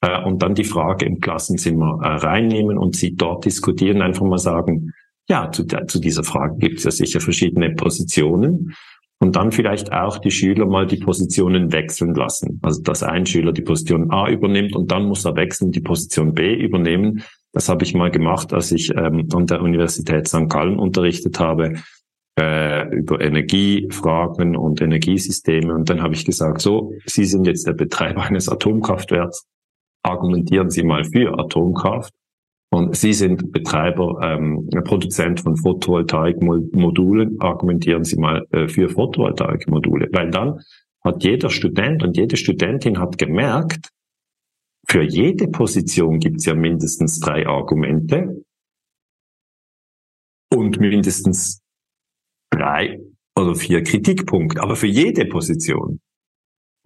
[0.00, 4.38] äh, und dann die Frage im Klassenzimmer äh, reinnehmen und sie dort diskutieren, einfach mal
[4.38, 4.92] sagen,
[5.28, 8.74] ja, zu, zu dieser Frage gibt es ja sicher verschiedene Positionen.
[9.20, 12.60] Und dann vielleicht auch die Schüler mal die Positionen wechseln lassen.
[12.62, 16.34] Also dass ein Schüler die Position A übernimmt und dann muss er wechseln, die Position
[16.34, 17.22] B übernehmen.
[17.54, 20.48] Das habe ich mal gemacht, als ich ähm, an der Universität St.
[20.48, 21.74] Gallen unterrichtet habe
[22.36, 25.72] äh, über Energiefragen und Energiesysteme.
[25.72, 29.46] Und dann habe ich gesagt, so, Sie sind jetzt der Betreiber eines Atomkraftwerks.
[30.02, 32.12] Argumentieren Sie mal für Atomkraft.
[32.70, 37.40] Und Sie sind Betreiber, ähm, Produzent von Photovoltaikmodulen.
[37.40, 40.08] Argumentieren Sie mal äh, für Photovoltaikmodule.
[40.10, 40.60] Weil dann
[41.04, 43.90] hat jeder Student und jede Studentin hat gemerkt,
[44.88, 48.44] für jede Position gibt es ja mindestens drei Argumente
[50.52, 51.60] und mindestens
[52.50, 53.00] drei
[53.36, 56.00] oder vier Kritikpunkte, aber für jede Position.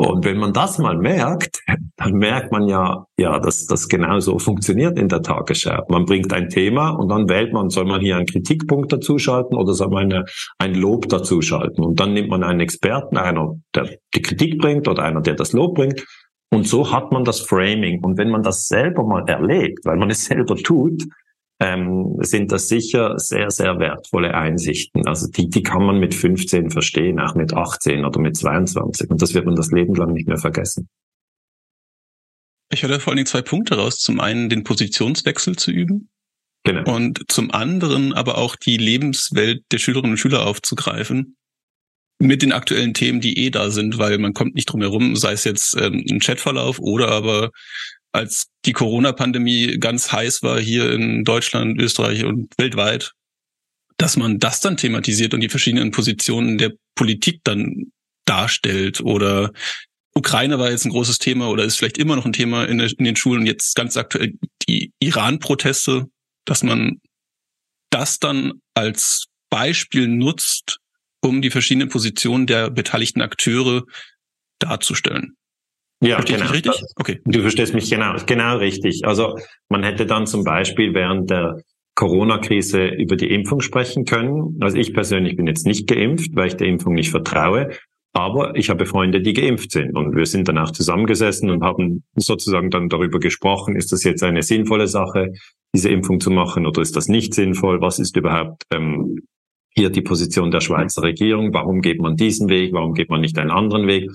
[0.01, 1.61] Und wenn man das mal merkt,
[1.97, 5.85] dann merkt man ja, ja, dass das genau so funktioniert in der Tagesschau.
[5.89, 9.75] Man bringt ein Thema und dann wählt man, soll man hier einen Kritikpunkt dazuschalten oder
[9.75, 10.25] soll man eine,
[10.59, 11.85] ein Lob dazuschalten?
[11.85, 15.53] Und dann nimmt man einen Experten, einer, der die Kritik bringt oder einer, der das
[15.53, 16.07] Lob bringt.
[16.51, 18.03] Und so hat man das Framing.
[18.03, 21.05] Und wenn man das selber mal erlebt, weil man es selber tut,
[21.61, 25.07] ähm, sind das sicher sehr, sehr wertvolle Einsichten.
[25.07, 29.11] Also die, die kann man mit 15 verstehen, auch mit 18 oder mit 22.
[29.11, 30.89] Und das wird man das Leben lang nicht mehr vergessen.
[32.71, 33.99] Ich hatte vor allen Dingen zwei Punkte raus.
[33.99, 36.11] Zum einen den Positionswechsel zu üben.
[36.65, 36.95] Genau.
[36.95, 41.38] Und zum anderen aber auch die Lebenswelt der Schülerinnen und Schüler aufzugreifen.
[42.21, 45.33] Mit den aktuellen Themen, die eh da sind, weil man kommt nicht drum herum, sei
[45.33, 47.51] es jetzt ähm, ein Chatverlauf oder aber
[48.13, 53.13] als die Corona-Pandemie ganz heiß war hier in Deutschland, Österreich und weltweit,
[53.99, 57.93] dass man das dann thematisiert und die verschiedenen Positionen der Politik dann
[58.25, 59.53] darstellt oder
[60.15, 63.05] Ukraine war jetzt ein großes Thema oder ist vielleicht immer noch ein Thema in, in
[63.05, 63.47] den Schulen.
[63.47, 64.35] Jetzt ganz aktuell
[64.69, 66.07] die Iran-Proteste,
[66.45, 67.01] dass man
[67.91, 70.81] das dann als Beispiel nutzt,
[71.23, 73.85] um die verschiedenen Positionen der beteiligten Akteure
[74.59, 75.37] darzustellen.
[76.01, 76.51] Ja, Verstehe genau.
[76.51, 76.83] richtig?
[76.97, 77.21] Okay.
[77.25, 79.05] Du verstehst mich genau, genau richtig.
[79.05, 79.37] Also
[79.69, 81.61] man hätte dann zum Beispiel während der
[81.97, 84.57] Corona-Krise über die Impfung sprechen können.
[84.61, 87.71] Also ich persönlich bin jetzt nicht geimpft, weil ich der Impfung nicht vertraue.
[88.13, 89.97] Aber ich habe Freunde, die geimpft sind.
[89.97, 94.23] Und wir sind dann auch zusammengesessen und haben sozusagen dann darüber gesprochen, ist das jetzt
[94.23, 95.33] eine sinnvolle Sache,
[95.75, 97.81] diese Impfung zu machen oder ist das nicht sinnvoll?
[97.81, 99.19] Was ist überhaupt ähm,
[99.79, 101.55] hier die Position der Schweizer Regierung?
[101.55, 102.73] Warum geht man diesen Weg?
[102.73, 104.11] Warum geht man nicht einen anderen Weg?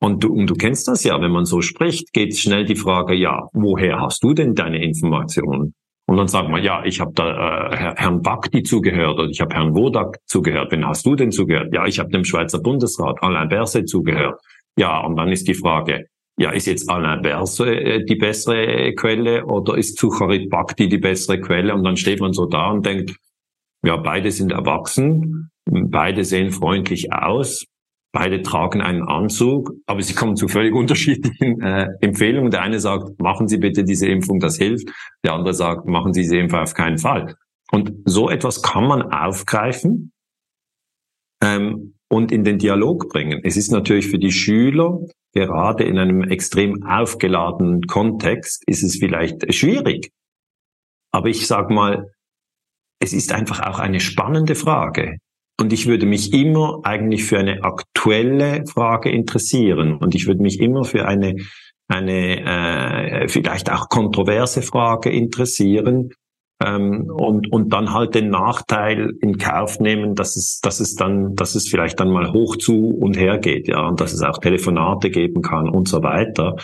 [0.00, 3.14] Und du, und du kennst das ja, wenn man so spricht, geht schnell die Frage,
[3.14, 5.74] ja, woher hast du denn deine Informationen?
[6.06, 9.54] Und dann sagt man, ja, ich habe da äh, Herrn Bakti zugehört oder ich habe
[9.54, 10.72] Herrn Wodak zugehört.
[10.72, 11.72] Wen hast du denn zugehört?
[11.72, 14.40] Ja, ich habe dem Schweizer Bundesrat Alain Berset zugehört.
[14.76, 16.06] Ja, und dann ist die Frage,
[16.38, 21.40] ja, ist jetzt Alain Berset äh, die bessere Quelle oder ist Zucharit Bakti die bessere
[21.40, 21.74] Quelle?
[21.74, 23.14] Und dann steht man so da und denkt,
[23.84, 27.66] ja, beide sind erwachsen, beide sehen freundlich aus,
[28.14, 32.50] Beide tragen einen Anzug, aber sie kommen zu völlig unterschiedlichen äh, Empfehlungen.
[32.50, 34.90] Der eine sagt, machen Sie bitte diese Impfung, das hilft.
[35.24, 37.34] Der andere sagt, machen Sie diese Impfung auf keinen Fall.
[37.70, 40.12] Und so etwas kann man aufgreifen
[41.42, 43.40] ähm, und in den Dialog bringen.
[43.44, 44.98] Es ist natürlich für die Schüler,
[45.32, 50.10] gerade in einem extrem aufgeladenen Kontext, ist es vielleicht schwierig.
[51.12, 52.10] Aber ich sage mal,
[53.02, 55.18] es ist einfach auch eine spannende Frage.
[55.60, 59.96] Und ich würde mich immer eigentlich für eine aktuelle Frage interessieren.
[59.96, 61.34] Und ich würde mich immer für eine,
[61.88, 66.10] eine äh, vielleicht auch kontroverse Frage interessieren.
[66.64, 71.34] Ähm, und, und dann halt den Nachteil in Kauf nehmen, dass es, dass es dann,
[71.34, 74.38] dass es vielleicht dann mal hoch zu und her geht, ja, und dass es auch
[74.38, 76.54] Telefonate geben kann und so weiter.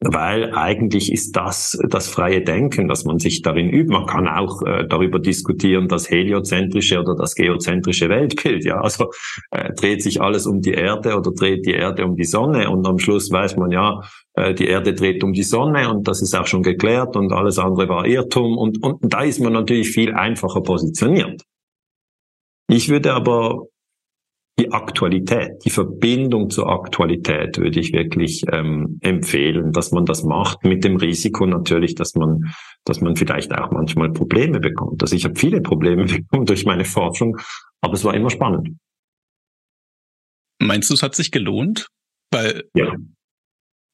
[0.00, 3.92] Weil eigentlich ist das das freie Denken, dass man sich darin übt.
[3.92, 8.64] Man kann auch äh, darüber diskutieren, das heliozentrische oder das geozentrische Weltbild.
[8.64, 9.10] Ja, also
[9.50, 12.86] äh, dreht sich alles um die Erde oder dreht die Erde um die Sonne und
[12.86, 14.00] am Schluss weiß man ja,
[14.34, 17.58] äh, die Erde dreht um die Sonne und das ist auch schon geklärt und alles
[17.58, 21.42] andere war Irrtum und, und da ist man natürlich viel einfacher positioniert.
[22.70, 23.64] Ich würde aber
[24.58, 30.64] die Aktualität, die Verbindung zur Aktualität würde ich wirklich ähm, empfehlen, dass man das macht
[30.64, 32.52] mit dem Risiko natürlich, dass man,
[32.84, 35.00] dass man vielleicht auch manchmal Probleme bekommt.
[35.02, 37.36] Also ich habe viele Probleme bekommen durch meine Forschung,
[37.80, 38.70] aber es war immer spannend.
[40.60, 41.86] Meinst du, es hat sich gelohnt?
[42.32, 42.92] Weil ja.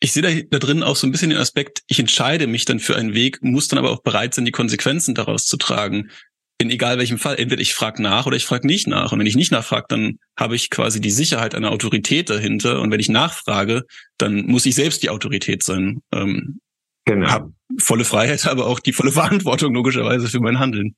[0.01, 2.81] ich sehe da, da drin auch so ein bisschen den Aspekt, ich entscheide mich dann
[2.81, 6.11] für einen Weg, muss dann aber auch bereit sein, die Konsequenzen daraus zu tragen
[6.59, 9.13] in egal welchem Fall, entweder ich frage nach oder ich frage nicht nach.
[9.13, 12.81] Und wenn ich nicht nachfrage, dann habe ich quasi die Sicherheit einer Autorität dahinter.
[12.81, 13.85] Und wenn ich nachfrage,
[14.19, 16.01] dann muss ich selbst die Autorität sein.
[16.13, 16.61] Ähm,
[17.05, 17.29] genau.
[17.29, 20.95] Hab volle Freiheit, aber auch die volle Verantwortung logischerweise für mein Handeln.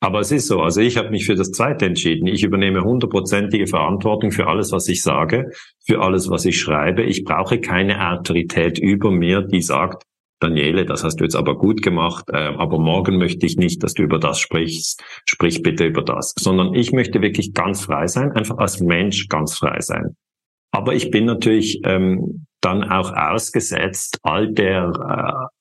[0.00, 0.60] Aber es ist so.
[0.60, 2.26] Also ich habe mich für das Zweite entschieden.
[2.26, 5.52] Ich übernehme hundertprozentige Verantwortung für alles, was ich sage,
[5.84, 7.04] für alles, was ich schreibe.
[7.04, 10.02] Ich brauche keine Autorität über mir, die sagt,
[10.42, 13.94] Daniele, das hast du jetzt aber gut gemacht, äh, aber morgen möchte ich nicht, dass
[13.94, 18.32] du über das sprichst, sprich bitte über das, sondern ich möchte wirklich ganz frei sein,
[18.32, 20.16] einfach als Mensch ganz frei sein.
[20.70, 25.56] Aber ich bin natürlich ähm, dann auch ausgesetzt all der äh,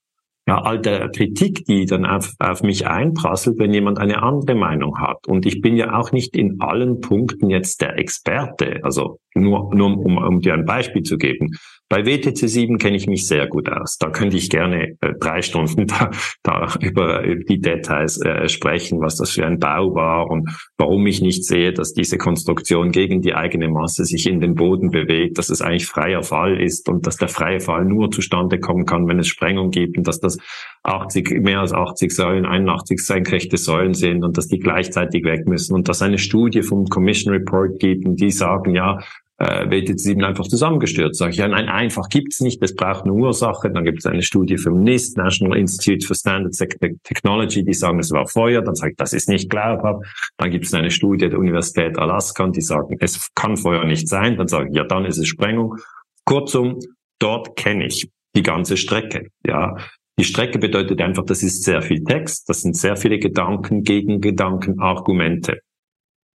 [0.47, 4.99] ja, all der Kritik, die dann auf, auf mich einprasselt, wenn jemand eine andere Meinung
[4.99, 5.27] hat.
[5.27, 8.79] Und ich bin ja auch nicht in allen Punkten jetzt der Experte.
[8.83, 11.51] Also nur, nur um, um dir ein Beispiel zu geben.
[11.91, 13.97] Bei WTC 7 kenne ich mich sehr gut aus.
[13.97, 16.09] Da könnte ich gerne äh, drei Stunden da,
[16.41, 21.21] da über die Details äh, sprechen, was das für ein Bau war und warum ich
[21.21, 25.49] nicht sehe, dass diese Konstruktion gegen die eigene Masse sich in den Boden bewegt, dass
[25.49, 29.19] es eigentlich freier Fall ist und dass der freie Fall nur zustande kommen kann, wenn
[29.19, 30.37] es Sprengung gibt und dass das
[30.83, 35.75] 80, mehr als 80 Säulen, 81 senkrechte Säulen sind und dass die gleichzeitig weg müssen
[35.75, 38.99] und dass eine Studie vom Commission Report gibt und die sagen, ja,
[39.41, 41.17] äh, WTC 7 einfach zusammengestürzt.
[41.17, 43.71] Sag ich, ja, nein, einfach gibt's nicht, es braucht eine Ursache.
[43.71, 46.63] Dann gibt es eine Studie vom NIST, National Institute for Standards
[47.03, 48.61] Technology, die sagen, es war Feuer.
[48.61, 50.05] Dann ich, das ist nicht glaubhaft.
[50.37, 54.37] Dann gibt es eine Studie der Universität Alaska, die sagen, es kann Feuer nicht sein.
[54.37, 55.77] Dann sage ich, ja, dann ist es Sprengung.
[56.25, 56.77] Kurzum,
[57.19, 59.29] dort kenne ich die ganze Strecke.
[59.45, 59.75] Ja,
[60.19, 64.79] die Strecke bedeutet einfach, das ist sehr viel Text, das sind sehr viele Gedanken, Gegengedanken,
[64.79, 65.61] Argumente.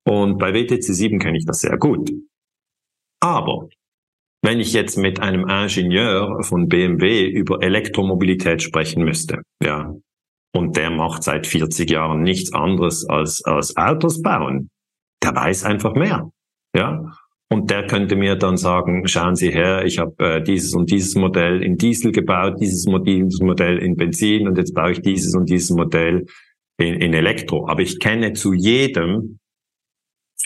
[0.05, 2.11] Und bei WTC 7 kenne ich das sehr gut.
[3.21, 3.69] Aber
[4.43, 9.95] wenn ich jetzt mit einem Ingenieur von BMW über Elektromobilität sprechen müsste, ja,
[10.55, 14.71] und der macht seit 40 Jahren nichts anderes als, als Autos bauen,
[15.23, 16.31] der weiß einfach mehr,
[16.75, 17.13] ja.
[17.49, 21.15] Und der könnte mir dann sagen, schauen Sie her, ich habe äh, dieses und dieses
[21.15, 25.71] Modell in Diesel gebaut, dieses Modell in Benzin und jetzt baue ich dieses und dieses
[25.71, 26.27] Modell
[26.77, 27.69] in, in Elektro.
[27.69, 29.39] Aber ich kenne zu jedem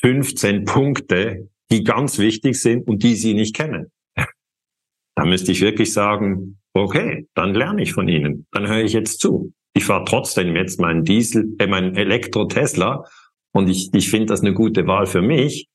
[0.02, 3.90] 15 Punkte, die ganz wichtig sind und die Sie nicht kennen.
[5.16, 9.20] Da müsste ich wirklich sagen, okay, dann lerne ich von Ihnen, dann höre ich jetzt
[9.20, 9.52] zu.
[9.74, 13.04] Ich fahre trotzdem jetzt meinen Diesel, äh, mein Elektro-Tesla
[13.52, 15.68] und ich, ich finde das eine gute Wahl für mich.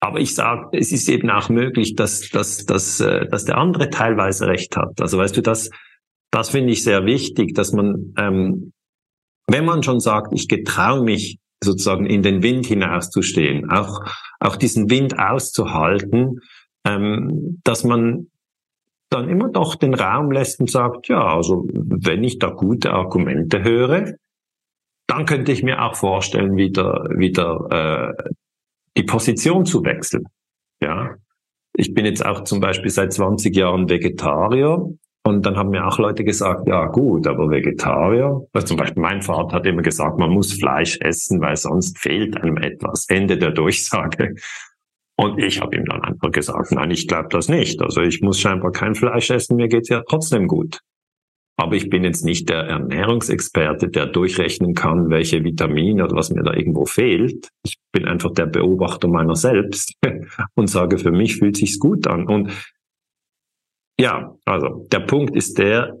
[0.00, 3.90] Aber ich sage, es ist eben auch möglich, dass, dass, dass, äh, dass der andere
[3.90, 5.00] teilweise recht hat.
[5.00, 5.70] Also weißt du, das,
[6.30, 8.72] das finde ich sehr wichtig, dass man, ähm,
[9.48, 14.00] wenn man schon sagt, ich getraue mich sozusagen in den Wind hinauszustehen, auch,
[14.40, 16.40] auch diesen Wind auszuhalten,
[16.84, 18.28] ähm, dass man
[19.08, 23.62] dann immer doch den Raum lässt und sagt, ja, also wenn ich da gute Argumente
[23.62, 24.14] höre,
[25.06, 28.30] dann könnte ich mir auch vorstellen, wieder, wieder äh,
[28.96, 30.24] die Position zu wechseln.
[30.82, 31.14] Ja,
[31.74, 34.90] ich bin jetzt auch zum Beispiel seit 20 Jahren Vegetarier
[35.26, 39.22] und dann haben mir auch Leute gesagt, ja gut, aber Vegetarier, also zum Beispiel mein
[39.22, 43.06] Vater hat immer gesagt, man muss Fleisch essen, weil sonst fehlt einem etwas.
[43.08, 44.36] Ende der Durchsage.
[45.16, 47.82] Und ich habe ihm dann einfach gesagt, nein, ich glaube das nicht.
[47.82, 50.78] Also ich muss scheinbar kein Fleisch essen, mir geht's ja trotzdem gut.
[51.56, 56.44] Aber ich bin jetzt nicht der Ernährungsexperte, der durchrechnen kann, welche Vitamine oder was mir
[56.44, 57.48] da irgendwo fehlt.
[57.64, 59.92] Ich bin einfach der Beobachter meiner selbst
[60.54, 62.28] und sage, für mich fühlt sich's gut an.
[62.28, 62.52] Und
[63.98, 65.98] ja, also der Punkt ist der,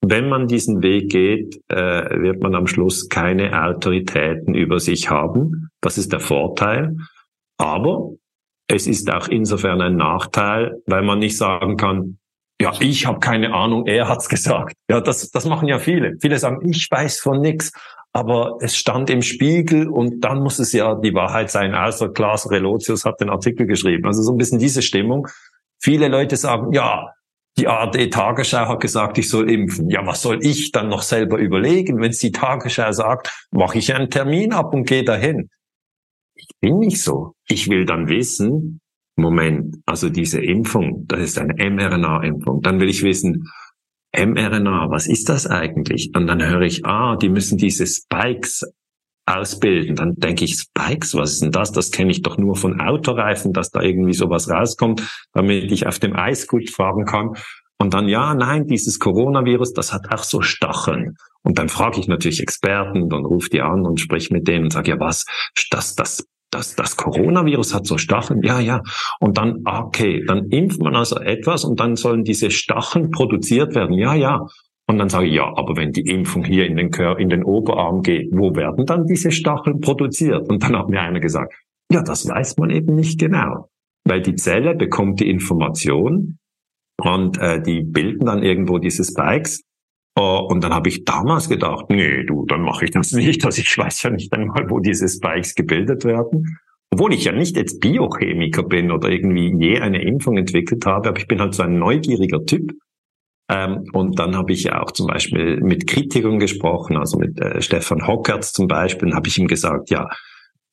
[0.00, 5.70] wenn man diesen Weg geht, äh, wird man am Schluss keine Autoritäten über sich haben.
[5.80, 6.96] Das ist der Vorteil.
[7.58, 8.12] Aber
[8.68, 12.18] es ist auch insofern ein Nachteil, weil man nicht sagen kann,
[12.60, 14.74] ja, ich habe keine Ahnung, er hat's gesagt.
[14.90, 16.16] Ja, das, das machen ja viele.
[16.20, 17.72] Viele sagen, ich weiß von nichts,
[18.12, 21.74] aber es stand im Spiegel und dann muss es ja die Wahrheit sein.
[21.74, 24.06] Also Klaas Relotius hat den Artikel geschrieben.
[24.06, 25.28] Also so ein bisschen diese Stimmung.
[25.80, 27.12] Viele Leute sagen, ja,
[27.58, 29.90] Die ARD Tagesschau hat gesagt, ich soll impfen.
[29.90, 32.00] Ja, was soll ich dann noch selber überlegen?
[32.00, 35.50] Wenn es die Tagesschau sagt, mache ich einen Termin ab und gehe dahin.
[36.36, 37.34] Ich bin nicht so.
[37.48, 38.80] Ich will dann wissen,
[39.16, 42.62] Moment, also diese Impfung, das ist eine mRNA-Impfung.
[42.62, 43.48] Dann will ich wissen,
[44.16, 46.12] mRNA, was ist das eigentlich?
[46.14, 48.62] Und dann höre ich, ah, die müssen diese Spikes
[49.28, 49.96] ausbilden.
[49.96, 51.72] Dann denke ich, Spikes, was ist denn das?
[51.72, 55.02] Das kenne ich doch nur von Autoreifen, dass da irgendwie sowas rauskommt,
[55.32, 57.34] damit ich auf dem Eis gut fahren kann.
[57.80, 61.16] Und dann, ja, nein, dieses Coronavirus, das hat auch so Stacheln.
[61.42, 64.72] Und dann frage ich natürlich Experten, dann rufe die an und sprich mit denen und
[64.72, 65.24] sage, ja, was,
[65.70, 68.42] das, das, das, das Coronavirus hat so Stacheln?
[68.42, 68.82] Ja, ja.
[69.20, 73.96] Und dann, okay, dann impft man also etwas und dann sollen diese Stacheln produziert werden.
[73.96, 74.46] Ja, ja.
[74.90, 77.44] Und dann sage ich, ja, aber wenn die Impfung hier in den, Kör in den
[77.44, 80.48] Oberarm geht, wo werden dann diese Stacheln produziert?
[80.48, 81.52] Und dann hat mir einer gesagt,
[81.92, 83.68] ja, das weiß man eben nicht genau.
[84.06, 86.38] Weil die Zelle bekommt die Information
[87.02, 89.62] und äh, die bilden dann irgendwo diese Spikes.
[90.18, 93.44] Uh, und dann habe ich damals gedacht, nee, du, dann mache ich das nicht.
[93.44, 96.58] Also ich weiß ja nicht einmal, wo diese Spikes gebildet werden.
[96.90, 101.18] Obwohl ich ja nicht jetzt Biochemiker bin oder irgendwie je eine Impfung entwickelt habe, aber
[101.18, 102.72] ich bin halt so ein neugieriger Typ
[103.48, 107.62] ähm, und dann habe ich ja auch zum Beispiel mit Kritikern gesprochen, also mit äh,
[107.62, 110.08] Stefan Hockertz zum Beispiel, habe ich ihm gesagt, ja,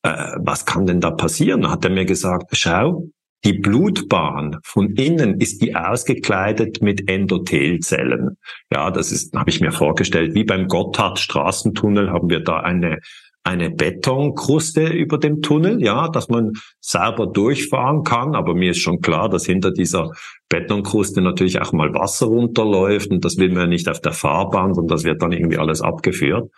[0.02, 1.62] äh, was kann denn da passieren?
[1.62, 3.08] Da hat er mir gesagt, schau,
[3.44, 8.36] die Blutbahn von innen ist die ausgekleidet mit Endothelzellen.
[8.72, 12.98] Ja, das ist, habe ich mir vorgestellt, wie beim Gotthard-Straßentunnel haben wir da eine
[13.46, 18.34] eine Betonkruste über dem Tunnel, ja, dass man sauber durchfahren kann.
[18.34, 20.10] Aber mir ist schon klar, dass hinter dieser
[20.48, 24.74] Betonkruste natürlich auch mal Wasser runterläuft und das will man ja nicht auf der Fahrbahn,
[24.74, 26.50] sondern das wird dann irgendwie alles abgeführt.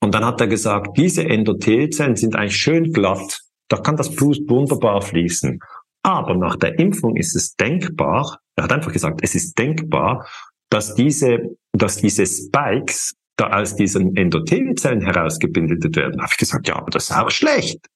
[0.00, 3.40] Und dann hat er gesagt, diese Endothelzellen sind eigentlich schön glatt.
[3.68, 5.58] Da kann das Blut wunderbar fließen.
[6.02, 10.26] Aber nach der Impfung ist es denkbar, er hat einfach gesagt, es ist denkbar,
[10.70, 16.12] dass diese, dass diese Spikes da aus diesen Endothelzellen herausgebildet werden.
[16.16, 17.86] Da habe ich gesagt, ja, aber das ist auch schlecht.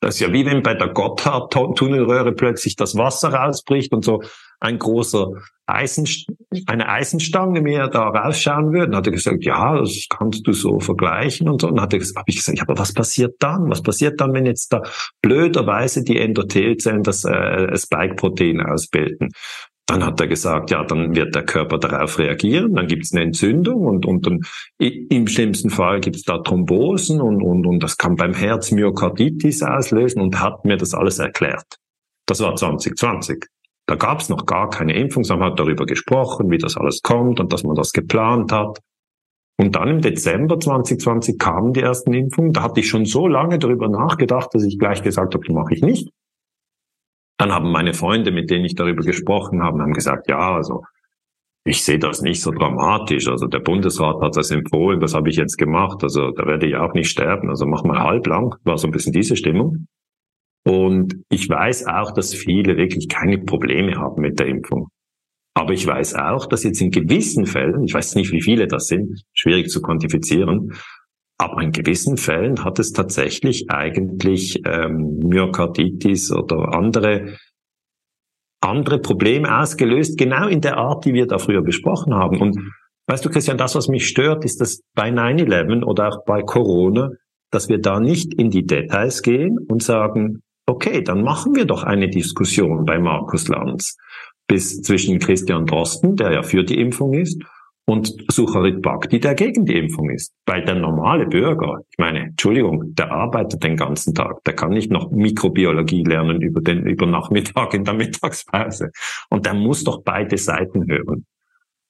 [0.00, 4.22] Das ist ja wie wenn bei der Gotthard-Tunnelröhre plötzlich das Wasser rausbricht und so
[4.60, 5.28] ein großer
[5.66, 6.08] Eisen,
[6.66, 8.86] eine Eisenstange mir da rausschauen würde.
[8.86, 11.68] Dann hat er gesagt, ja, das kannst du so vergleichen und so.
[11.68, 13.68] Und dann habe ich gesagt, ja, aber was passiert dann?
[13.68, 14.82] Was passiert dann, wenn jetzt da
[15.20, 19.30] blöderweise die Endothelzellen das äh, Spike-Protein ausbilden?
[19.86, 23.22] Dann hat er gesagt, ja, dann wird der Körper darauf reagieren, dann gibt es eine
[23.22, 24.40] Entzündung und, und dann
[24.76, 29.62] im schlimmsten Fall gibt es da Thrombosen und, und, und das kann beim Herz Myokarditis
[29.62, 31.78] auslösen und hat mir das alles erklärt.
[32.26, 33.46] Das war 2020.
[33.88, 37.40] Da gab es noch gar keine Impfung, sondern hat darüber gesprochen, wie das alles kommt
[37.40, 38.80] und dass man das geplant hat.
[39.56, 42.52] Und dann im Dezember 2020 kamen die ersten Impfungen.
[42.52, 45.80] Da hatte ich schon so lange darüber nachgedacht, dass ich gleich gesagt habe, mache ich
[45.80, 46.10] nicht.
[47.38, 50.84] Dann haben meine Freunde, mit denen ich darüber gesprochen habe, haben gesagt, ja, also
[51.64, 53.26] ich sehe das nicht so dramatisch.
[53.26, 56.02] Also der Bundesrat hat das empfohlen, das habe ich jetzt gemacht.
[56.02, 57.48] Also da werde ich auch nicht sterben.
[57.48, 58.54] Also mach mal halblang.
[58.64, 59.86] War so ein bisschen diese Stimmung.
[60.64, 64.88] Und ich weiß auch, dass viele wirklich keine Probleme haben mit der Impfung.
[65.54, 68.86] Aber ich weiß auch, dass jetzt in gewissen Fällen, ich weiß nicht, wie viele das
[68.86, 70.74] sind, schwierig zu quantifizieren,
[71.38, 77.38] aber in gewissen Fällen hat es tatsächlich eigentlich ähm, Myokarditis oder andere
[78.60, 82.40] andere Probleme ausgelöst, genau in der Art, die wir da früher besprochen haben.
[82.40, 82.58] Und
[83.06, 87.10] weißt du, Christian, das, was mich stört, ist, dass bei 9-11 oder auch bei Corona,
[87.50, 91.82] dass wir da nicht in die Details gehen und sagen, okay, dann machen wir doch
[91.82, 93.96] eine Diskussion bei Markus Lanz
[94.46, 97.42] bis zwischen Christian Drosten, der ja für die Impfung ist,
[97.86, 100.34] und Sucharit Bhakti, der gegen die Impfung ist.
[100.44, 104.90] Weil der normale Bürger, ich meine, Entschuldigung, der arbeitet den ganzen Tag, der kann nicht
[104.90, 108.90] noch Mikrobiologie lernen über den, über Nachmittag in der Mittagspause.
[109.30, 111.24] Und der muss doch beide Seiten hören.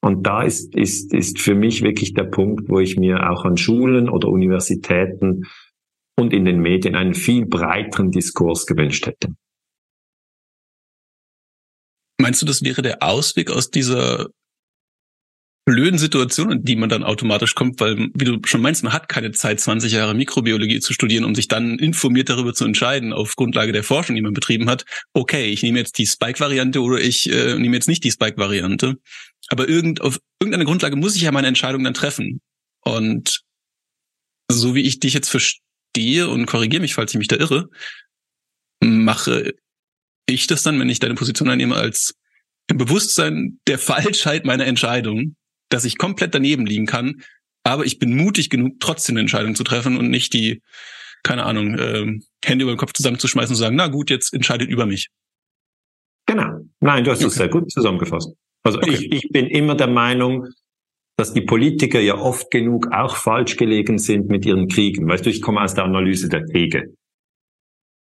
[0.00, 3.56] Und da ist, ist, ist für mich wirklich der Punkt, wo ich mir auch an
[3.56, 5.42] Schulen oder Universitäten
[6.18, 9.34] und in den Medien einen viel breiteren Diskurs gewünscht hätte.
[12.20, 14.26] Meinst du, das wäre der Ausweg aus dieser
[15.64, 19.30] blöden Situationen, die man dann automatisch kommt, weil, wie du schon meinst, man hat keine
[19.30, 23.70] Zeit, 20 Jahre Mikrobiologie zu studieren, um sich dann informiert darüber zu entscheiden, auf Grundlage
[23.70, 27.56] der Forschung, die man betrieben hat, okay, ich nehme jetzt die Spike-Variante oder ich äh,
[27.58, 28.96] nehme jetzt nicht die Spike-Variante.
[29.50, 32.40] Aber irgend, auf irgendeine Grundlage muss ich ja meine Entscheidung dann treffen.
[32.82, 33.42] Und
[34.50, 37.68] so wie ich dich jetzt verstehe und korrigiere mich, falls ich mich da irre,
[38.80, 39.54] mache
[40.26, 42.14] ich das dann, wenn ich deine Position einnehme, als
[42.68, 45.34] im Bewusstsein der Falschheit meiner Entscheidung
[45.68, 47.22] dass ich komplett daneben liegen kann,
[47.64, 50.62] aber ich bin mutig genug, trotzdem eine Entscheidung zu treffen und nicht die,
[51.22, 54.70] keine Ahnung, äh, Hände über den Kopf zusammenzuschmeißen und zu sagen, na gut, jetzt entscheidet
[54.70, 55.08] über mich.
[56.26, 56.60] Genau.
[56.80, 57.34] Nein, du hast es okay.
[57.34, 58.32] sehr gut zusammengefasst.
[58.62, 58.90] Also okay.
[58.90, 60.48] ich, ich bin immer der Meinung,
[61.18, 65.08] dass die Politiker ja oft genug auch falsch gelegen sind mit ihren Kriegen.
[65.08, 66.94] Weißt du, ich komme aus der Analyse der Kriege.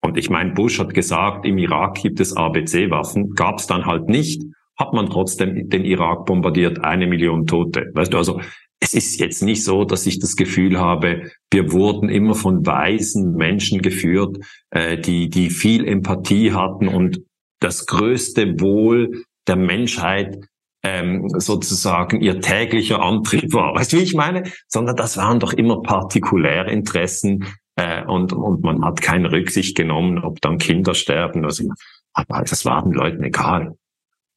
[0.03, 4.09] Und ich meine, Bush hat gesagt, im Irak gibt es ABC-Waffen, gab es dann halt
[4.09, 4.43] nicht,
[4.77, 7.91] hat man trotzdem den Irak bombardiert, eine Million Tote.
[7.95, 8.41] Weißt du, also
[8.81, 13.35] es ist jetzt nicht so, dass ich das Gefühl habe, wir wurden immer von weisen
[13.37, 14.39] Menschen geführt,
[14.71, 17.21] äh, die, die viel Empathie hatten und
[17.61, 20.37] das größte Wohl der Menschheit
[20.85, 23.75] ähm, sozusagen ihr täglicher Antrieb war.
[23.75, 24.45] Weißt du, wie ich meine?
[24.69, 30.41] Sondern das waren doch immer Partikulärinteressen äh, und, und man hat keine Rücksicht genommen, ob
[30.43, 31.45] dann Kinder sterben.
[31.45, 31.65] Also,
[32.13, 33.77] aber das war den Leuten egal.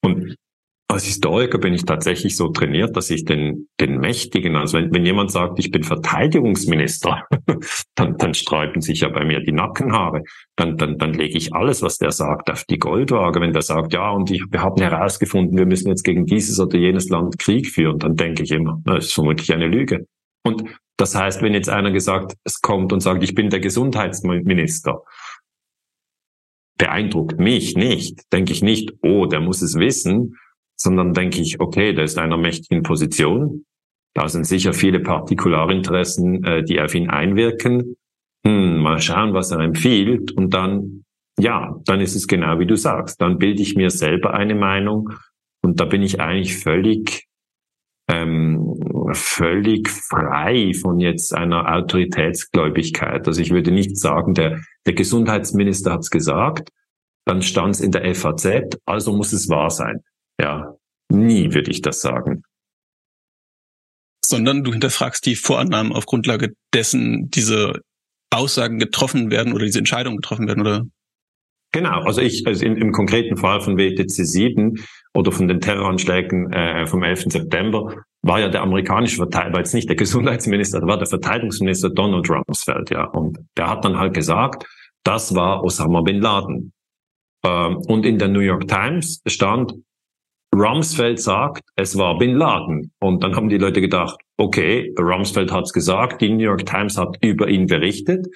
[0.01, 0.37] Und
[0.89, 5.05] als Historiker bin ich tatsächlich so trainiert, dass ich den, den Mächtigen, also wenn, wenn
[5.05, 7.23] jemand sagt, ich bin Verteidigungsminister,
[7.95, 10.23] dann, dann sträuben sich ja bei mir die Nackenhaare.
[10.55, 13.41] Dann, dann, dann lege ich alles, was der sagt, auf die Goldwaage.
[13.41, 16.77] Wenn der sagt, ja, und ich, wir haben herausgefunden, wir müssen jetzt gegen dieses oder
[16.77, 20.07] jenes Land Krieg führen, dann denke ich immer, das ist vermutlich eine Lüge.
[20.45, 20.63] Und
[20.95, 25.03] das heißt, wenn jetzt einer gesagt, es kommt und sagt, ich bin der Gesundheitsminister,
[26.77, 30.37] beeindruckt mich nicht, denke ich nicht, oh, der muss es wissen,
[30.77, 33.65] sondern denke ich, okay, der ist einer mächtigen Position.
[34.13, 37.97] Da sind sicher viele Partikularinteressen, äh, die auf ihn einwirken.
[38.45, 40.31] Hm, mal schauen, was er empfiehlt.
[40.31, 41.03] Und dann,
[41.39, 43.19] ja, dann ist es genau wie du sagst.
[43.21, 45.11] Dann bilde ich mir selber eine Meinung.
[45.61, 47.27] Und da bin ich eigentlich völlig,
[48.07, 48.79] ähm,
[49.11, 53.27] völlig frei von jetzt einer Autoritätsgläubigkeit.
[53.27, 56.69] Also ich würde nicht sagen, der, der Gesundheitsminister hat es gesagt,
[57.25, 60.01] dann stand es in der FAZ, also muss es wahr sein.
[60.39, 60.75] Ja,
[61.09, 62.43] nie würde ich das sagen.
[64.23, 67.81] Sondern du hinterfragst die Vorannahmen auf Grundlage dessen diese
[68.29, 70.85] Aussagen getroffen werden oder diese Entscheidungen getroffen werden, oder?
[71.73, 74.75] Genau, also ich, also im, im konkreten Fall von WTC 7
[75.13, 77.25] oder von den Terroranschlägen äh, vom 11.
[77.27, 82.29] September war ja der amerikanische Verteidiger, war jetzt nicht der Gesundheitsminister, war der Verteidigungsminister Donald
[82.29, 83.05] Rumsfeld, ja.
[83.05, 84.65] Und der hat dann halt gesagt,
[85.03, 86.73] das war Osama bin Laden.
[87.45, 89.73] Ähm, und in der New York Times stand,
[90.55, 92.91] Rumsfeld sagt, es war Bin Laden.
[92.99, 97.17] Und dann haben die Leute gedacht, okay, Rumsfeld hat's gesagt, die New York Times hat
[97.21, 98.27] über ihn berichtet.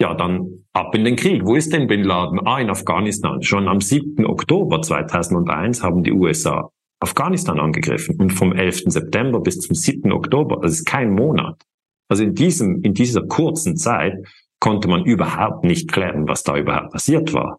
[0.00, 1.42] Ja, dann ab in den Krieg.
[1.44, 2.40] Wo ist denn Bin Laden?
[2.44, 3.42] Ah, in Afghanistan.
[3.42, 4.26] Schon am 7.
[4.26, 8.16] Oktober 2001 haben die USA Afghanistan angegriffen.
[8.18, 8.84] Und vom 11.
[8.86, 10.10] September bis zum 7.
[10.10, 11.62] Oktober, das ist kein Monat.
[12.08, 14.14] Also in diesem, in dieser kurzen Zeit
[14.58, 17.58] konnte man überhaupt nicht klären, was da überhaupt passiert war.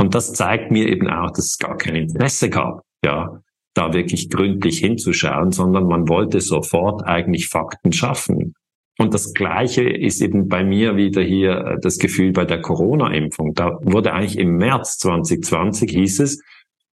[0.00, 3.40] Und das zeigt mir eben auch, dass es gar kein Interesse gab ja,
[3.74, 8.54] da wirklich gründlich hinzuschauen, sondern man wollte sofort eigentlich Fakten schaffen.
[8.98, 13.54] Und das Gleiche ist eben bei mir wieder hier äh, das Gefühl bei der Corona-Impfung.
[13.54, 16.42] Da wurde eigentlich im März 2020 hieß es,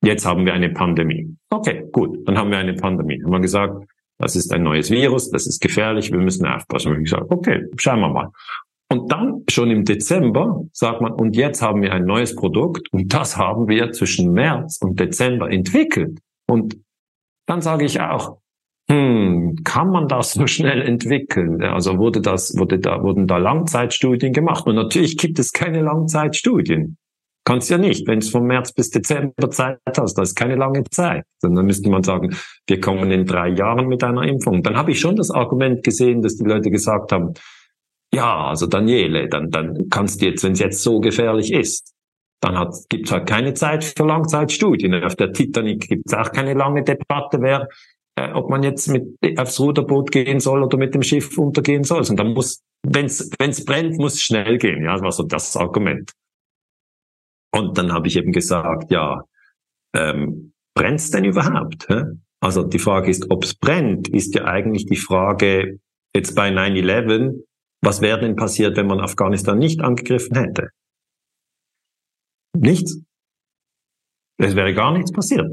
[0.04, 1.36] jetzt haben wir eine Pandemie.
[1.50, 3.22] Okay, gut, dann haben wir eine Pandemie.
[3.24, 3.84] Haben wir gesagt,
[4.20, 6.92] das ist ein neues Virus, das ist gefährlich, wir müssen aufpassen.
[6.92, 8.30] Und ich gesagt, okay, schauen wir mal.
[8.96, 13.14] Und dann schon im Dezember sagt man, und jetzt haben wir ein neues Produkt und
[13.14, 16.20] das haben wir zwischen März und Dezember entwickelt.
[16.48, 16.78] Und
[17.46, 18.38] dann sage ich auch,
[18.90, 21.62] hm, kann man das so schnell entwickeln?
[21.62, 24.66] Also wurde das, wurde da, wurden da Langzeitstudien gemacht?
[24.66, 26.98] Und natürlich gibt es keine Langzeitstudien.
[27.44, 30.84] Kannst ja nicht, wenn es von März bis Dezember Zeit hast, das ist keine lange
[30.86, 31.26] Zeit.
[31.42, 32.34] Dann müsste man sagen,
[32.66, 34.64] wir kommen in drei Jahren mit einer Impfung.
[34.64, 37.34] Dann habe ich schon das Argument gesehen, dass die Leute gesagt haben,
[38.16, 41.94] ja, also Daniele, dann, dann kannst du jetzt, wenn es jetzt so gefährlich ist,
[42.42, 45.04] dann gibt es halt keine Zeit für Langzeitstudien.
[45.04, 47.68] Auf der Titanic gibt es auch keine lange Debatte, wer,
[48.16, 49.04] äh, ob man jetzt mit
[49.38, 52.06] aufs Ruderboot gehen soll oder mit dem Schiff untergehen soll.
[52.10, 54.84] Und dann muss, wenn es brennt, muss schnell gehen.
[54.84, 56.12] Ja, das war so das Argument.
[57.52, 59.24] Und dann habe ich eben gesagt, ja,
[59.94, 61.88] ähm, brennt's denn überhaupt?
[61.90, 62.04] Hä?
[62.40, 65.80] Also die Frage ist, ob es brennt, ist ja eigentlich die Frage
[66.14, 67.42] jetzt bei 9-11,
[67.86, 70.70] was wäre denn passiert, wenn man Afghanistan nicht angegriffen hätte?
[72.58, 73.00] Nichts.
[74.38, 75.48] Es wäre gar nichts passiert.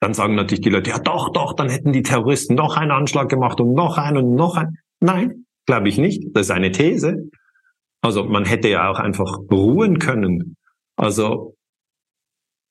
[0.00, 3.28] Dann sagen natürlich die Leute, ja doch, doch, dann hätten die Terroristen noch einen Anschlag
[3.28, 4.78] gemacht und noch einen und noch einen.
[5.00, 6.24] Nein, glaube ich nicht.
[6.34, 7.28] Das ist eine These.
[8.02, 10.56] Also man hätte ja auch einfach ruhen können.
[10.96, 11.54] Also,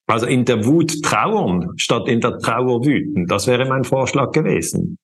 [0.08, 3.28] also in der Wut trauern statt in der Trauer wüten.
[3.28, 4.98] Das wäre mein Vorschlag gewesen.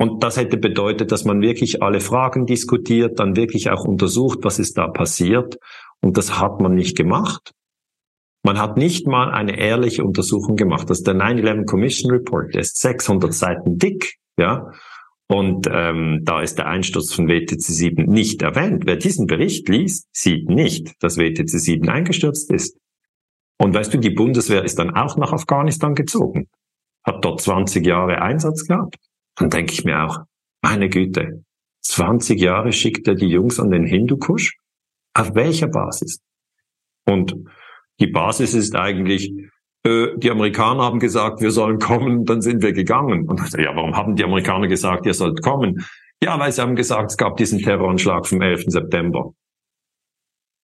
[0.00, 4.58] Und das hätte bedeutet, dass man wirklich alle Fragen diskutiert, dann wirklich auch untersucht, was
[4.58, 5.58] ist da passiert.
[6.00, 7.52] Und das hat man nicht gemacht.
[8.42, 10.88] Man hat nicht mal eine ehrliche Untersuchung gemacht.
[10.88, 14.72] Das ist der 9-11 Commission Report, der ist 600 Seiten dick, ja.
[15.28, 18.84] Und ähm, da ist der Einsturz von WTC 7 nicht erwähnt.
[18.86, 22.78] Wer diesen Bericht liest, sieht nicht, dass WTC 7 eingestürzt ist.
[23.58, 26.48] Und weißt du, die Bundeswehr ist dann auch nach Afghanistan gezogen.
[27.04, 28.96] hat dort 20 Jahre Einsatz gehabt.
[29.40, 30.18] Dann denke ich mir auch,
[30.62, 31.44] meine Güte,
[31.82, 34.58] 20 Jahre schickt er die Jungs an den Hindukusch?
[35.14, 36.20] Auf welcher Basis?
[37.06, 37.34] Und
[37.98, 39.32] die Basis ist eigentlich,
[39.84, 43.26] äh, die Amerikaner haben gesagt, wir sollen kommen, dann sind wir gegangen.
[43.28, 45.86] Und dachte, ja, warum haben die Amerikaner gesagt, ihr sollt kommen?
[46.22, 48.64] Ja, weil sie haben gesagt, es gab diesen Terroranschlag vom 11.
[48.66, 49.32] September.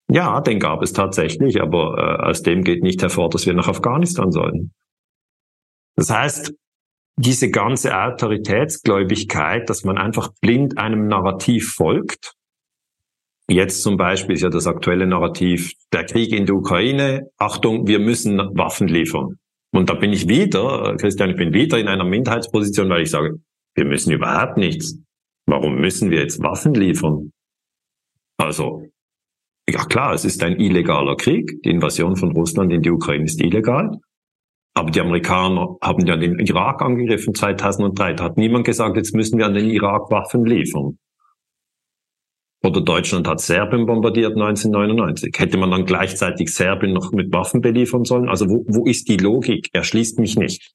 [0.08, 3.68] Ja, den gab es tatsächlich, aber äh, aus dem geht nicht hervor, dass wir nach
[3.68, 4.72] Afghanistan sollen.
[5.96, 6.52] Das heißt,
[7.18, 12.36] diese ganze Autoritätsgläubigkeit, dass man einfach blind einem Narrativ folgt,
[13.48, 17.30] Jetzt zum Beispiel ist ja das aktuelle Narrativ der Krieg in der Ukraine.
[17.38, 19.38] Achtung, wir müssen Waffen liefern.
[19.72, 23.38] Und da bin ich wieder, Christian, ich bin wieder in einer Minderheitsposition, weil ich sage,
[23.74, 24.98] wir müssen überhaupt nichts.
[25.46, 27.30] Warum müssen wir jetzt Waffen liefern?
[28.36, 28.82] Also,
[29.68, 31.62] ja klar, es ist ein illegaler Krieg.
[31.62, 34.00] Die Invasion von Russland in die Ukraine ist illegal.
[34.76, 38.12] Aber die Amerikaner haben ja den Irak angegriffen 2003.
[38.12, 40.98] Da hat niemand gesagt, jetzt müssen wir an den Irak Waffen liefern.
[42.62, 45.32] Oder Deutschland hat Serbien bombardiert 1999.
[45.38, 48.28] Hätte man dann gleichzeitig Serbien noch mit Waffen beliefern sollen?
[48.28, 49.70] Also wo, wo ist die Logik?
[49.72, 50.74] Er schließt mich nicht.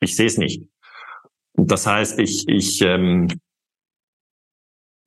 [0.00, 0.62] Ich sehe es nicht.
[1.52, 3.28] Das heißt, ich, ich, ähm,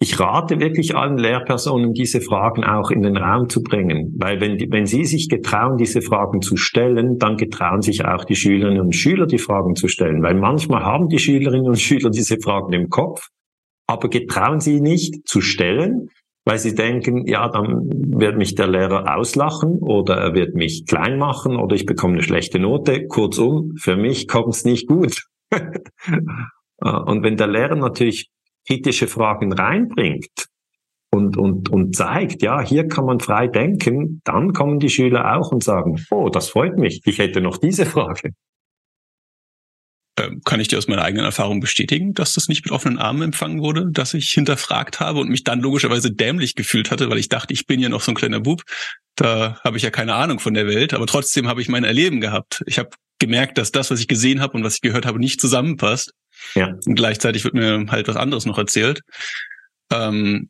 [0.01, 4.15] ich rate wirklich allen Lehrpersonen, diese Fragen auch in den Raum zu bringen.
[4.17, 8.35] Weil wenn, wenn sie sich getrauen, diese Fragen zu stellen, dann getrauen sich auch die
[8.35, 10.23] Schülerinnen und Schüler, die Fragen zu stellen.
[10.23, 13.27] Weil manchmal haben die Schülerinnen und Schüler diese Fragen im Kopf
[13.89, 16.09] aber getrauen sie nicht zu stellen,
[16.45, 21.17] weil sie denken, ja, dann wird mich der Lehrer auslachen oder er wird mich klein
[21.17, 23.07] machen oder ich bekomme eine schlechte Note.
[23.07, 25.23] Kurzum, für mich kommt es nicht gut.
[25.51, 28.29] und wenn der Lehrer natürlich
[28.69, 30.45] kritische Fragen reinbringt
[31.11, 35.51] und, und, und zeigt, ja, hier kann man frei denken, dann kommen die Schüler auch
[35.51, 38.31] und sagen, oh, das freut mich, ich hätte noch diese Frage.
[40.19, 43.23] Ähm, kann ich dir aus meiner eigenen Erfahrung bestätigen, dass das nicht mit offenen Armen
[43.23, 47.29] empfangen wurde, dass ich hinterfragt habe und mich dann logischerweise dämlich gefühlt hatte, weil ich
[47.29, 48.61] dachte, ich bin ja noch so ein kleiner Bub.
[49.15, 52.21] Da habe ich ja keine Ahnung von der Welt, aber trotzdem habe ich mein Erleben
[52.21, 52.63] gehabt.
[52.67, 55.41] Ich habe gemerkt, dass das, was ich gesehen habe und was ich gehört habe, nicht
[55.41, 56.13] zusammenpasst.
[56.55, 56.75] Ja.
[56.85, 59.01] Und gleichzeitig wird mir halt was anderes noch erzählt.
[59.91, 60.49] Ähm,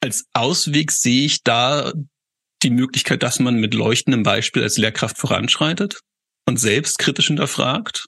[0.00, 1.92] als Ausweg sehe ich da
[2.62, 6.00] die Möglichkeit, dass man mit leuchtendem Beispiel als Lehrkraft voranschreitet
[6.46, 8.06] und selbst kritisch hinterfragt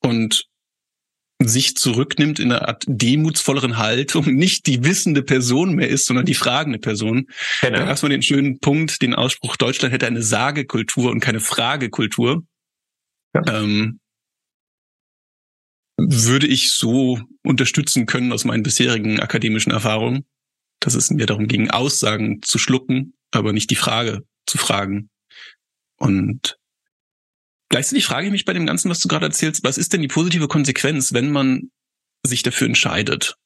[0.00, 0.44] und
[1.40, 6.34] sich zurücknimmt in einer Art demutsvolleren Haltung, nicht die wissende Person mehr ist, sondern die
[6.34, 7.26] fragende Person.
[7.60, 7.78] Genau.
[7.78, 12.42] Da erstmal den schönen Punkt, den Ausspruch, Deutschland hätte eine Sagekultur und keine Fragekultur.
[13.34, 13.42] Ja.
[13.46, 14.00] Ähm,
[15.98, 20.24] würde ich so unterstützen können aus meinen bisherigen akademischen Erfahrungen,
[20.80, 25.10] dass es mir darum ging, Aussagen zu schlucken, aber nicht die Frage zu fragen.
[25.96, 26.58] Und
[27.68, 30.08] Gleichzeitig frage ich mich bei dem Ganzen, was du gerade erzählst, was ist denn die
[30.08, 31.70] positive Konsequenz, wenn man
[32.24, 33.36] sich dafür entscheidet,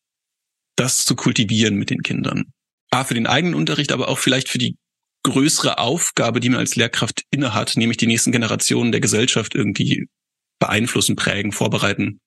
[0.76, 2.52] das zu kultivieren mit den Kindern?
[2.90, 4.76] A, für den eigenen Unterricht, aber auch vielleicht für die
[5.24, 10.06] größere Aufgabe, die man als Lehrkraft innehat, nämlich die nächsten Generationen der Gesellschaft irgendwie
[10.60, 12.20] beeinflussen, prägen, vorbereiten.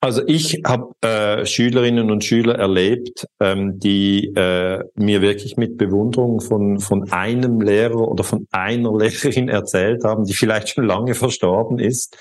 [0.00, 6.40] Also ich habe äh, Schülerinnen und Schüler erlebt, ähm, die äh, mir wirklich mit Bewunderung
[6.40, 11.80] von, von einem Lehrer oder von einer Lehrerin erzählt haben, die vielleicht schon lange verstorben
[11.80, 12.16] ist,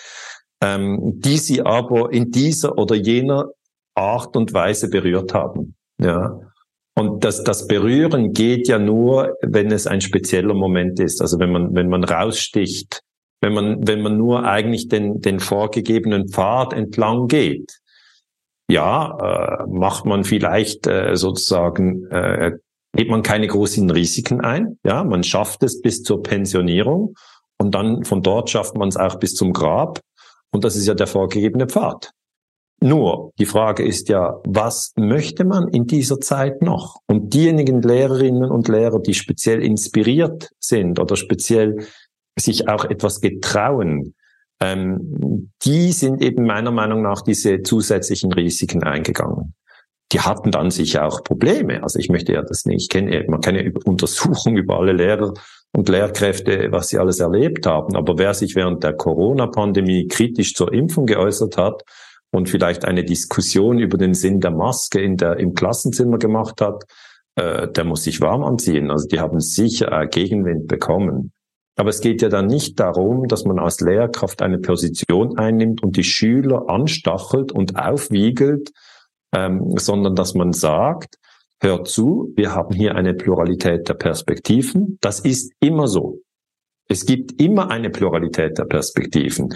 [0.62, 3.52] ähm, die sie aber in dieser oder jener
[3.94, 5.76] Art und Weise berührt haben.
[6.02, 6.40] Ja.
[6.96, 11.22] Und das, das Berühren geht ja nur, wenn es ein spezieller Moment ist.
[11.22, 13.04] Also wenn man, wenn man raussticht
[13.42, 17.80] wenn man, wenn man nur eigentlich den, den vorgegebenen Pfad entlang geht.
[18.70, 19.18] Ja,
[19.64, 22.54] äh, macht man vielleicht äh, sozusagen, äh,
[22.94, 24.78] geht man keine großen Risiken ein.
[24.84, 27.16] Ja, man schafft es bis zur Pensionierung
[27.58, 30.02] und dann von dort schafft man es auch bis zum Grab.
[30.52, 32.12] Und das ist ja der vorgegebene Pfad.
[32.80, 36.98] Nur, die Frage ist ja, was möchte man in dieser Zeit noch?
[37.08, 41.88] Und diejenigen Lehrerinnen und Lehrer, die speziell inspiriert sind oder speziell
[42.40, 44.14] sich auch etwas getrauen,
[44.60, 49.54] ähm, die sind eben meiner Meinung nach diese zusätzlichen Risiken eingegangen.
[50.14, 51.84] Die hatten dann sicher auch Probleme.
[51.84, 54.94] Also ich möchte ja das nicht, ich kenne, man kann ja über Untersuchungen über alle
[54.94, 55.34] Lehrer
[55.74, 57.96] und Lehrkräfte, was sie alles erlebt haben.
[57.96, 61.84] Aber wer sich während der Corona-Pandemie kritisch zur Impfung geäußert hat
[62.32, 66.86] und vielleicht eine Diskussion über den Sinn der Maske in der, im Klassenzimmer gemacht hat,
[67.36, 68.90] äh, der muss sich warm anziehen.
[68.90, 71.34] Also die haben sicher äh, Gegenwind bekommen.
[71.78, 75.96] Aber es geht ja dann nicht darum, dass man als Lehrkraft eine Position einnimmt und
[75.96, 78.72] die Schüler anstachelt und aufwiegelt,
[79.32, 81.18] ähm, sondern dass man sagt,
[81.62, 84.98] hört zu, wir haben hier eine Pluralität der Perspektiven.
[85.02, 86.20] Das ist immer so.
[86.90, 89.54] Es gibt immer eine Pluralität der Perspektiven.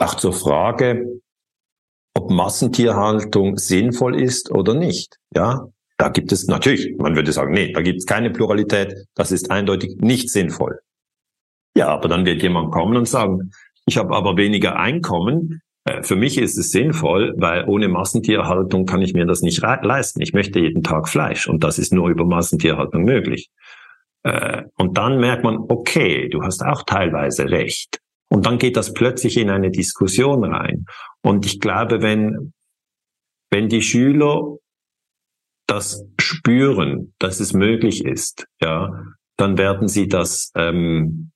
[0.00, 1.20] Auch zur Frage,
[2.14, 5.16] ob Massentierhaltung sinnvoll ist oder nicht.
[5.34, 9.30] Ja, da gibt es natürlich, man würde sagen, nee, da gibt es keine Pluralität, das
[9.30, 10.80] ist eindeutig nicht sinnvoll.
[11.76, 13.50] Ja, aber dann wird jemand kommen und sagen,
[13.84, 15.60] ich habe aber weniger Einkommen.
[15.84, 20.22] Äh, für mich ist es sinnvoll, weil ohne Massentierhaltung kann ich mir das nicht leisten.
[20.22, 23.50] Ich möchte jeden Tag Fleisch und das ist nur über Massentierhaltung möglich.
[24.22, 28.00] Äh, und dann merkt man, okay, du hast auch teilweise recht.
[28.30, 30.86] Und dann geht das plötzlich in eine Diskussion rein.
[31.22, 32.54] Und ich glaube, wenn,
[33.50, 34.56] wenn die Schüler
[35.66, 39.04] das spüren, dass es möglich ist, ja,
[39.36, 41.32] dann werden sie das ähm,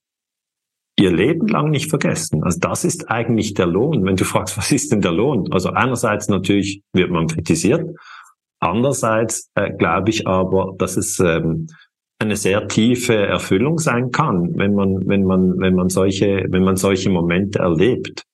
[1.01, 2.45] ihr Leben lang nicht vergessen.
[2.45, 4.05] Also das ist eigentlich der Lohn.
[4.05, 5.51] Wenn du fragst, was ist denn der Lohn?
[5.53, 7.89] Also einerseits natürlich wird man kritisiert,
[8.61, 11.69] andererseits äh, glaube ich aber, dass es ähm,
[12.19, 16.77] eine sehr tiefe Erfüllung sein kann, wenn man, wenn man, wenn man solche, wenn man
[16.77, 18.25] solche Momente erlebt.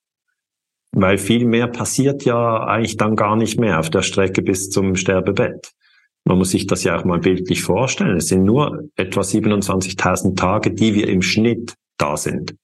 [0.92, 4.96] Weil viel mehr passiert ja eigentlich dann gar nicht mehr auf der Strecke bis zum
[4.96, 5.72] Sterbebett.
[6.24, 8.16] Man muss sich das ja auch mal bildlich vorstellen.
[8.16, 12.56] Es sind nur etwa 27.000 Tage, die wir im Schnitt da sind.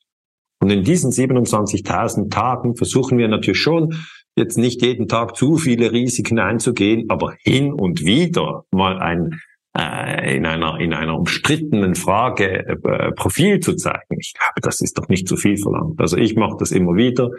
[0.61, 3.95] Und in diesen 27.000 Tagen versuchen wir natürlich schon,
[4.37, 9.41] jetzt nicht jeden Tag zu viele Risiken einzugehen, aber hin und wieder mal ein
[9.77, 14.19] äh, in einer in einer umstrittenen Frage äh, Profil zu zeigen.
[14.19, 16.01] Ich glaube, das ist doch nicht zu viel verlangt.
[16.01, 17.31] Also ich mache das immer wieder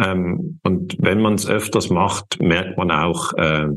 [0.00, 3.68] ähm, und wenn man es öfters macht, merkt man auch, äh,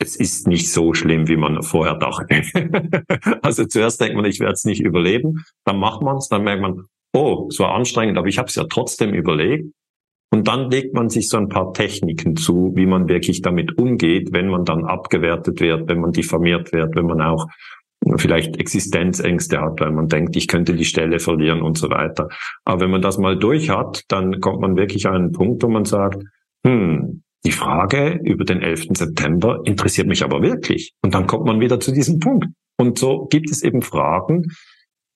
[0.00, 2.42] es ist nicht so schlimm, wie man vorher dachte.
[3.42, 6.62] also zuerst denkt man, ich werde es nicht überleben, dann macht man es, dann merkt
[6.62, 9.66] man, oh, es war anstrengend, aber ich habe es ja trotzdem überlegt.
[10.32, 14.32] Und dann legt man sich so ein paar Techniken zu, wie man wirklich damit umgeht,
[14.32, 17.46] wenn man dann abgewertet wird, wenn man diffamiert wird, wenn man auch
[18.16, 22.28] vielleicht Existenzängste hat, weil man denkt, ich könnte die Stelle verlieren und so weiter.
[22.64, 25.68] Aber wenn man das mal durch hat, dann kommt man wirklich an einen Punkt, wo
[25.68, 26.24] man sagt,
[26.64, 28.88] hm, die Frage über den 11.
[28.92, 30.92] September interessiert mich aber wirklich.
[31.02, 32.46] Und dann kommt man wieder zu diesem Punkt.
[32.78, 34.48] Und so gibt es eben Fragen,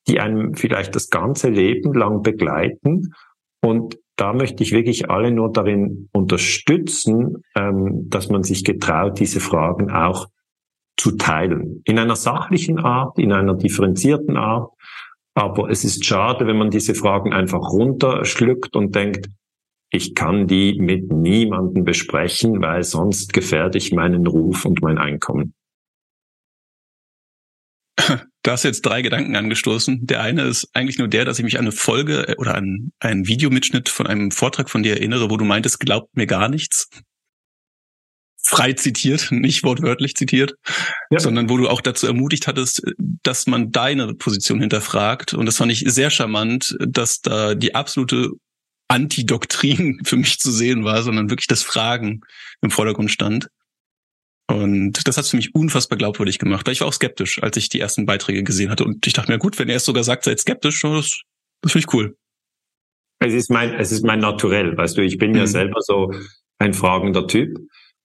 [0.08, 3.14] die einem vielleicht das ganze Leben lang begleiten.
[3.62, 9.40] Und da möchte ich wirklich alle nur darin unterstützen, ähm, dass man sich getraut, diese
[9.40, 10.28] Fragen auch
[10.96, 11.82] zu teilen.
[11.84, 14.70] In einer sachlichen Art, in einer differenzierten Art.
[15.34, 19.28] Aber es ist schade, wenn man diese Fragen einfach runterschluckt und denkt,
[19.90, 25.54] ich kann die mit niemandem besprechen, weil sonst gefährde ich meinen Ruf und mein Einkommen.
[28.44, 30.06] Du hast jetzt drei Gedanken angestoßen.
[30.06, 32.92] Der eine ist eigentlich nur der, dass ich mich an eine Folge äh, oder an
[33.00, 36.90] einen Videomitschnitt von einem Vortrag von dir erinnere, wo du meintest, glaubt mir gar nichts.
[38.42, 40.54] Frei zitiert, nicht wortwörtlich zitiert,
[41.10, 41.20] ja.
[41.20, 45.32] sondern wo du auch dazu ermutigt hattest, dass man deine Position hinterfragt.
[45.32, 48.32] Und das fand ich sehr charmant, dass da die absolute
[48.88, 52.20] Antidoktrin für mich zu sehen war, sondern wirklich das Fragen
[52.60, 53.48] im Vordergrund stand.
[54.46, 57.56] Und das hat es für mich unfassbar glaubwürdig gemacht, weil ich war auch skeptisch, als
[57.56, 58.84] ich die ersten Beiträge gesehen hatte.
[58.84, 61.22] Und ich dachte mir, gut, wenn er es sogar sagt, seid skeptisch, das,
[61.62, 62.16] das finde ich cool.
[63.20, 65.38] Es ist mein, es ist mein Naturell, weißt du, ich bin mhm.
[65.38, 66.12] ja selber so
[66.58, 67.56] ein fragender Typ.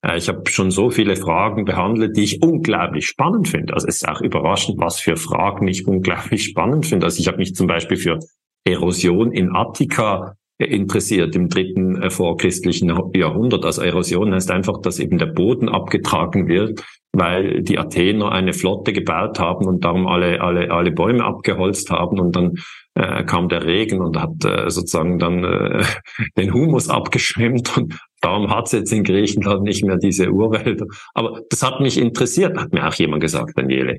[0.02, 3.74] Äh, ich habe schon so viele Fragen behandelt, die ich unglaublich spannend finde.
[3.74, 7.04] Also es ist auch überraschend, was für Fragen ich unglaublich spannend finde.
[7.04, 8.18] Also ich habe mich zum Beispiel für
[8.64, 10.36] Erosion in Attika
[10.66, 13.64] interessiert im dritten äh, vorchristlichen Jahrhundert.
[13.64, 18.92] Also Erosion heißt einfach, dass eben der Boden abgetragen wird, weil die Athener eine Flotte
[18.92, 22.54] gebaut haben und darum alle, alle, alle Bäume abgeholzt haben und dann
[22.94, 25.84] äh, kam der Regen und hat äh, sozusagen dann äh,
[26.36, 30.86] den Humus abgeschwemmt und darum hat es jetzt in Griechenland nicht mehr diese Urwälder.
[31.14, 33.98] Aber das hat mich interessiert, hat mir auch jemand gesagt, Daniele.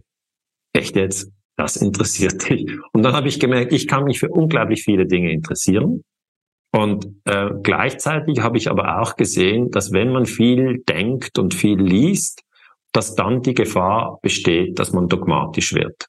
[0.73, 1.31] Echt jetzt?
[1.57, 2.65] Das interessiert dich.
[2.93, 6.03] Und dann habe ich gemerkt, ich kann mich für unglaublich viele Dinge interessieren.
[6.73, 11.79] Und äh, gleichzeitig habe ich aber auch gesehen, dass wenn man viel denkt und viel
[11.79, 12.43] liest,
[12.93, 16.07] dass dann die Gefahr besteht, dass man dogmatisch wird.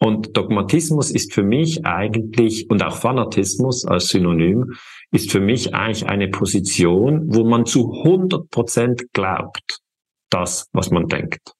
[0.00, 4.74] Und Dogmatismus ist für mich eigentlich, und auch Fanatismus als Synonym,
[5.12, 9.80] ist für mich eigentlich eine Position, wo man zu 100 Prozent glaubt,
[10.30, 11.54] das, was man denkt.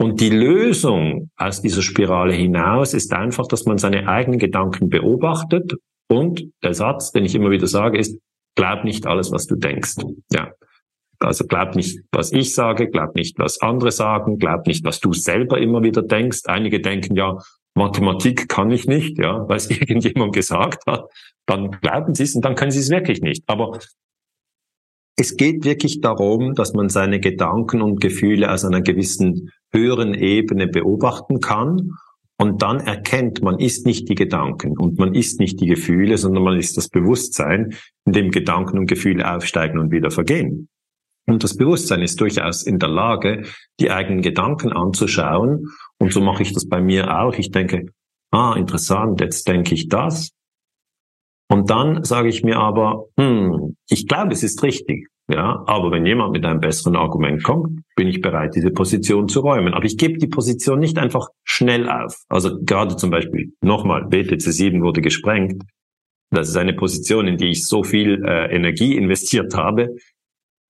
[0.00, 5.74] Und die Lösung aus dieser Spirale hinaus ist einfach, dass man seine eigenen Gedanken beobachtet
[6.08, 8.18] und der Satz, den ich immer wieder sage, ist,
[8.54, 9.96] glaub nicht alles, was du denkst.
[10.32, 10.52] Ja.
[11.20, 15.12] Also glaub nicht, was ich sage, glaub nicht, was andere sagen, glaub nicht, was du
[15.12, 16.42] selber immer wieder denkst.
[16.46, 17.38] Einige denken ja,
[17.74, 21.06] Mathematik kann ich nicht, ja, weil es irgendjemand gesagt hat.
[21.46, 23.42] Dann glauben sie es und dann können sie es wirklich nicht.
[23.48, 23.78] Aber
[25.16, 30.68] es geht wirklich darum, dass man seine Gedanken und Gefühle aus einer gewissen höheren Ebene
[30.68, 31.94] beobachten kann
[32.40, 36.44] Und dann erkennt, man ist nicht die Gedanken und man ist nicht die Gefühle, sondern
[36.44, 37.74] man ist das Bewusstsein,
[38.04, 40.68] in dem Gedanken und Gefühle aufsteigen und wieder vergehen.
[41.26, 43.42] Und das Bewusstsein ist durchaus in der Lage,
[43.80, 45.68] die eigenen Gedanken anzuschauen.
[45.98, 47.34] Und so mache ich das bei mir auch.
[47.34, 47.86] Ich denke,
[48.30, 50.30] ah, interessant, jetzt denke ich das.
[51.50, 55.08] Und dann sage ich mir aber, hm, ich glaube, es ist richtig.
[55.30, 59.40] Ja, aber wenn jemand mit einem besseren Argument kommt, bin ich bereit, diese Position zu
[59.40, 59.74] räumen.
[59.74, 62.16] Aber ich gebe die Position nicht einfach schnell auf.
[62.30, 65.62] Also gerade zum Beispiel, nochmal, BTC 7 wurde gesprengt.
[66.30, 69.96] Das ist eine Position, in die ich so viel äh, Energie investiert habe.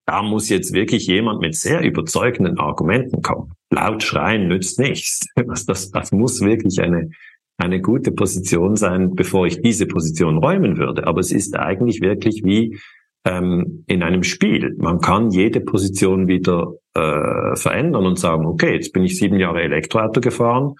[0.06, 3.54] Da muss jetzt wirklich jemand mit sehr überzeugenden Argumenten kommen.
[3.70, 5.28] Laut schreien nützt nichts.
[5.48, 7.10] Das, das, das muss wirklich eine,
[7.58, 11.08] eine gute Position sein, bevor ich diese Position räumen würde.
[11.08, 12.78] Aber es ist eigentlich wirklich wie
[13.26, 14.76] ähm, in einem Spiel.
[14.78, 19.62] Man kann jede Position wieder äh, verändern und sagen, okay, jetzt bin ich sieben Jahre
[19.62, 20.74] Elektroauto gefahren,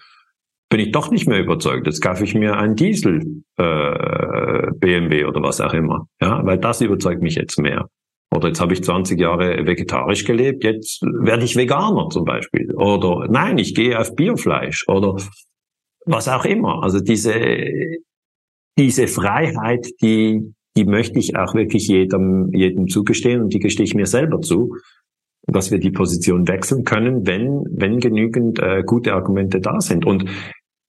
[0.68, 1.86] bin ich doch nicht mehr überzeugt.
[1.86, 6.80] Jetzt kaufe ich mir einen Diesel äh, BMW oder was auch immer, ja, weil das
[6.80, 7.88] überzeugt mich jetzt mehr.
[8.34, 12.74] Oder jetzt habe ich 20 Jahre vegetarisch gelebt, jetzt werde ich Veganer zum Beispiel.
[12.74, 15.16] Oder nein, ich gehe auf Biofleisch oder
[16.06, 16.82] was auch immer.
[16.82, 17.34] Also diese,
[18.78, 23.94] diese Freiheit, die, die möchte ich auch wirklich jedem, jedem zugestehen und die gestehe ich
[23.94, 24.76] mir selber zu,
[25.46, 30.06] dass wir die Position wechseln können, wenn, wenn genügend äh, gute Argumente da sind.
[30.06, 30.24] Und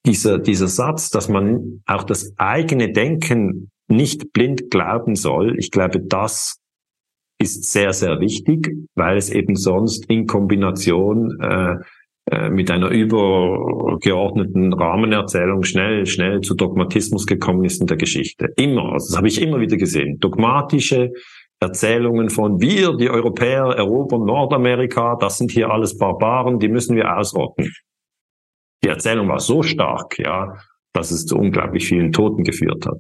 [0.05, 5.99] dieser, dieser Satz, dass man auch das eigene Denken nicht blind glauben soll, ich glaube,
[5.99, 6.59] das
[7.39, 11.75] ist sehr, sehr wichtig, weil es eben sonst in Kombination äh,
[12.49, 18.47] mit einer übergeordneten Rahmenerzählung schnell, schnell zu Dogmatismus gekommen ist in der Geschichte.
[18.55, 20.19] Immer, also das habe ich immer wieder gesehen.
[20.19, 21.11] Dogmatische
[21.59, 27.17] Erzählungen von wir, die Europäer, erobern Nordamerika, das sind hier alles Barbaren, die müssen wir
[27.17, 27.71] ausrotten.
[28.84, 30.57] Die Erzählung war so stark, ja,
[30.93, 32.99] dass es zu unglaublich vielen Toten geführt hat.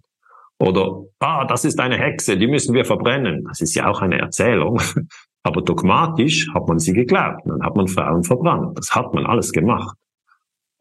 [0.59, 3.43] Oder, ah, das ist eine Hexe, die müssen wir verbrennen.
[3.45, 4.81] Das ist ja auch eine Erzählung.
[5.43, 7.41] Aber dogmatisch hat man sie geglaubt.
[7.45, 8.77] Dann hat man Frauen verbrannt.
[8.77, 9.97] Das hat man alles gemacht.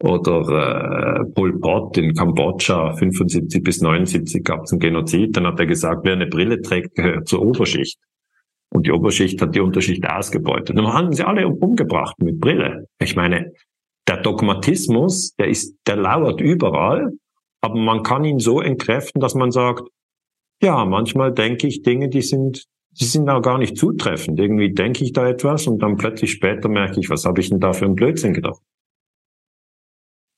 [0.01, 5.35] Oder äh, Pol Pot in Kambodscha 75 bis 79 gab es einen Genozid.
[5.35, 7.99] Dann hat er gesagt, wer eine Brille trägt, gehört zur Oberschicht.
[8.69, 10.77] Und die Oberschicht hat die Unterschicht ausgebeutet.
[10.77, 12.87] Dann haben sie alle umgebracht mit Brille.
[12.99, 13.51] Ich meine,
[14.07, 17.11] der Dogmatismus, der ist, der lauert überall,
[17.61, 19.83] aber man kann ihn so entkräften, dass man sagt,
[20.61, 22.65] ja, manchmal denke ich Dinge, die sind
[22.99, 24.39] die sind auch gar nicht zutreffend.
[24.39, 27.59] Irgendwie denke ich da etwas und dann plötzlich später merke ich, was habe ich denn
[27.59, 28.61] da für einen Blödsinn gedacht.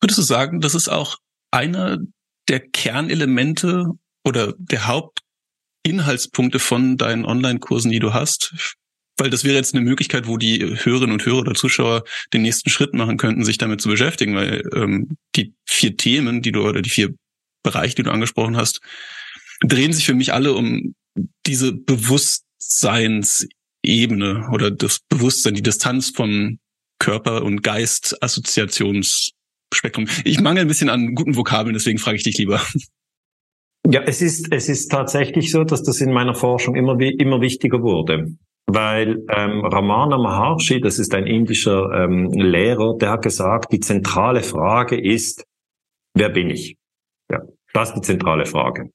[0.01, 1.17] Würdest du sagen, das ist auch
[1.51, 1.99] einer
[2.47, 3.89] der Kernelemente
[4.23, 8.53] oder der Hauptinhaltspunkte von deinen Online-Kursen, die du hast?
[9.17, 12.03] Weil das wäre jetzt eine Möglichkeit, wo die Hörerinnen und Hörer oder Zuschauer
[12.33, 16.51] den nächsten Schritt machen könnten, sich damit zu beschäftigen, weil ähm, die vier Themen, die
[16.51, 17.15] du oder die vier
[17.63, 18.81] Bereiche, die du angesprochen hast,
[19.61, 20.93] drehen sich für mich alle um
[21.45, 26.57] diese Bewusst Bewusstseinsebene oder das Bewusstsein, die Distanz vom
[26.99, 30.07] Körper- und Geist-Assoziationsspektrum.
[30.23, 32.61] Ich mangel ein bisschen an guten Vokabeln, deswegen frage ich dich lieber.
[33.87, 37.83] Ja, es ist, es ist tatsächlich so, dass das in meiner Forschung immer, immer wichtiger
[37.83, 38.35] wurde.
[38.65, 44.41] Weil ähm, Ramana Maharshi, das ist ein indischer ähm, Lehrer, der hat gesagt, die zentrale
[44.41, 45.45] Frage ist,
[46.15, 46.77] wer bin ich?
[47.31, 47.43] Ja,
[47.73, 48.89] das ist die zentrale Frage.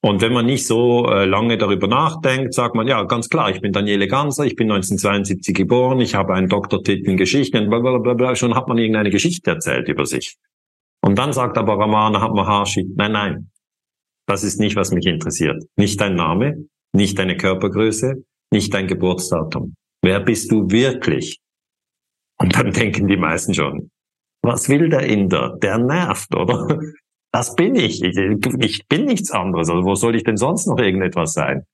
[0.00, 3.60] Und wenn man nicht so äh, lange darüber nachdenkt, sagt man, ja, ganz klar, ich
[3.60, 8.36] bin Daniele Ganser, ich bin 1972 geboren, ich habe einen Doktortitel in Geschichte und blablabla,
[8.36, 10.36] schon hat man irgendeine Geschichte erzählt über sich.
[11.00, 13.50] Und dann sagt aber Ramana Maharshi, nein, nein,
[14.26, 15.62] das ist nicht, was mich interessiert.
[15.76, 19.74] Nicht dein Name, nicht deine Körpergröße, nicht dein Geburtsdatum.
[20.02, 21.40] Wer bist du wirklich?
[22.38, 23.90] Und dann denken die meisten schon,
[24.42, 25.56] was will der Inder?
[25.62, 26.78] Der nervt, oder?
[27.34, 28.00] Das bin ich.
[28.00, 28.86] ich.
[28.88, 29.68] Bin nichts anderes.
[29.68, 31.64] Also wo soll ich denn sonst noch irgendetwas sein?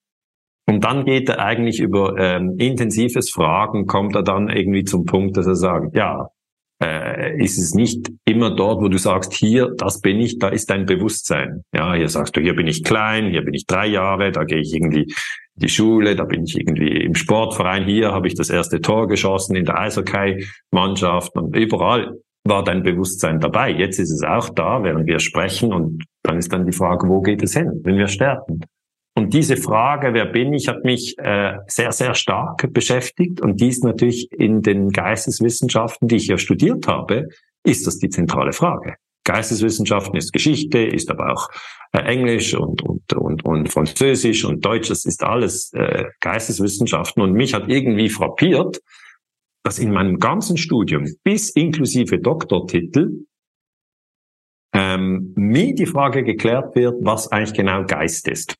[0.66, 5.36] Und dann geht er eigentlich über ähm, intensives Fragen, kommt er dann irgendwie zum Punkt,
[5.36, 6.30] dass er sagt, ja,
[6.82, 10.70] äh, ist es nicht immer dort, wo du sagst, hier, das bin ich, da ist
[10.70, 11.62] dein Bewusstsein.
[11.74, 14.60] Ja, hier sagst du, hier bin ich klein, hier bin ich drei Jahre, da gehe
[14.60, 15.08] ich irgendwie in
[15.56, 19.56] die Schule, da bin ich irgendwie im Sportverein, hier habe ich das erste Tor geschossen
[19.56, 23.70] in der Eishockey-Mannschaft und überall war dein Bewusstsein dabei.
[23.70, 27.20] Jetzt ist es auch da, während wir sprechen und dann ist dann die Frage, wo
[27.20, 28.60] geht es hin, wenn wir sterben?
[29.16, 33.82] Und diese Frage, wer bin ich, hat mich äh, sehr, sehr stark beschäftigt und dies
[33.82, 37.28] natürlich in den Geisteswissenschaften, die ich ja studiert habe,
[37.64, 38.94] ist das die zentrale Frage.
[39.24, 41.48] Geisteswissenschaften ist Geschichte, ist aber auch
[41.92, 47.22] äh, Englisch und, und, und, und Französisch und Deutsch, das ist alles äh, Geisteswissenschaften.
[47.22, 48.80] Und mich hat irgendwie frappiert,
[49.62, 53.24] dass in meinem ganzen Studium bis inklusive Doktortitel
[54.72, 58.54] ähm, nie die Frage geklärt wird, was eigentlich genau Geist ist.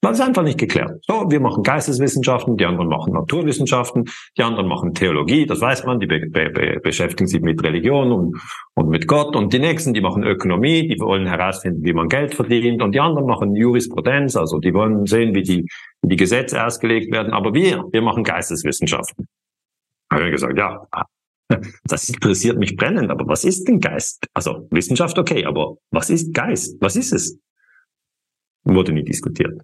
[0.00, 1.04] Das ist einfach nicht geklärt.
[1.08, 4.04] So, wir machen Geisteswissenschaften, die anderen machen Naturwissenschaften,
[4.36, 8.40] die anderen machen Theologie, das weiß man, die be be beschäftigen sich mit Religion und,
[8.74, 12.36] und mit Gott und die nächsten, die machen Ökonomie, die wollen herausfinden, wie man Geld
[12.36, 15.66] verdient und die anderen machen Jurisprudenz, also die wollen sehen, wie die,
[16.02, 19.26] wie die Gesetze ausgelegt werden, aber wir, wir machen Geisteswissenschaften.
[20.10, 20.86] Habe ich gesagt, ja,
[21.84, 24.26] das interessiert mich brennend, aber was ist denn Geist?
[24.34, 26.76] Also Wissenschaft okay, aber was ist Geist?
[26.80, 27.38] Was ist es?
[28.64, 29.60] Wurde nie diskutiert.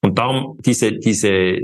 [0.00, 1.58] Und darum diese, diese,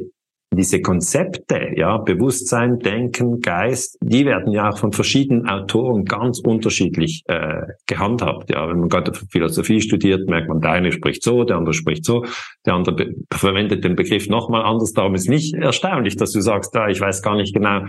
[0.52, 7.22] diese Konzepte, ja, Bewusstsein, Denken, Geist, die werden ja auch von verschiedenen Autoren ganz unterschiedlich
[7.26, 8.50] äh, gehandhabt.
[8.50, 12.04] Ja, wenn man gerade Philosophie studiert, merkt man, der eine spricht so, der andere spricht
[12.04, 12.24] so,
[12.66, 14.92] der andere verwendet den Begriff nochmal anders.
[14.92, 17.86] Darum ist nicht erstaunlich, dass du sagst, da, ich weiß gar nicht genau,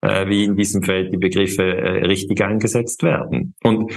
[0.00, 3.54] äh, wie in diesem Feld die Begriffe äh, richtig eingesetzt werden.
[3.62, 3.92] Und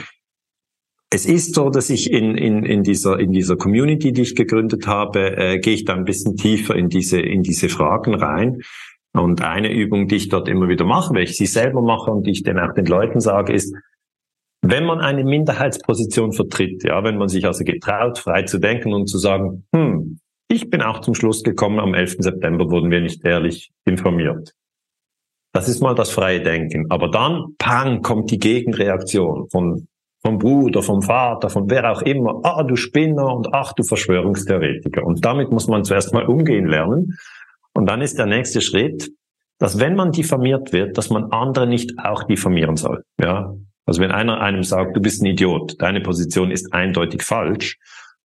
[1.13, 4.87] es ist so, dass ich in, in, in, dieser, in dieser Community, die ich gegründet
[4.87, 8.61] habe, äh, gehe ich da ein bisschen tiefer in diese, in diese Fragen rein.
[9.13, 12.25] Und eine Übung, die ich dort immer wieder mache, welche ich sie selber mache und
[12.25, 13.75] die ich dann auch den Leuten sage, ist,
[14.61, 19.07] wenn man eine Minderheitsposition vertritt, ja, wenn man sich also getraut, frei zu denken und
[19.07, 22.17] zu sagen, hm, ich bin auch zum Schluss gekommen, am 11.
[22.19, 24.53] September wurden wir nicht ehrlich informiert.
[25.53, 26.85] Das ist mal das freie Denken.
[26.89, 29.87] Aber dann, pang, kommt die Gegenreaktion von
[30.23, 35.03] vom Bruder, vom Vater, von wer auch immer, ah, du Spinner und ach, du Verschwörungstheoretiker.
[35.03, 37.17] Und damit muss man zuerst mal umgehen lernen.
[37.73, 39.11] Und dann ist der nächste Schritt,
[39.57, 43.03] dass wenn man diffamiert wird, dass man andere nicht auch diffamieren soll.
[43.19, 43.55] Ja.
[43.85, 47.77] Also wenn einer einem sagt, du bist ein Idiot, deine Position ist eindeutig falsch,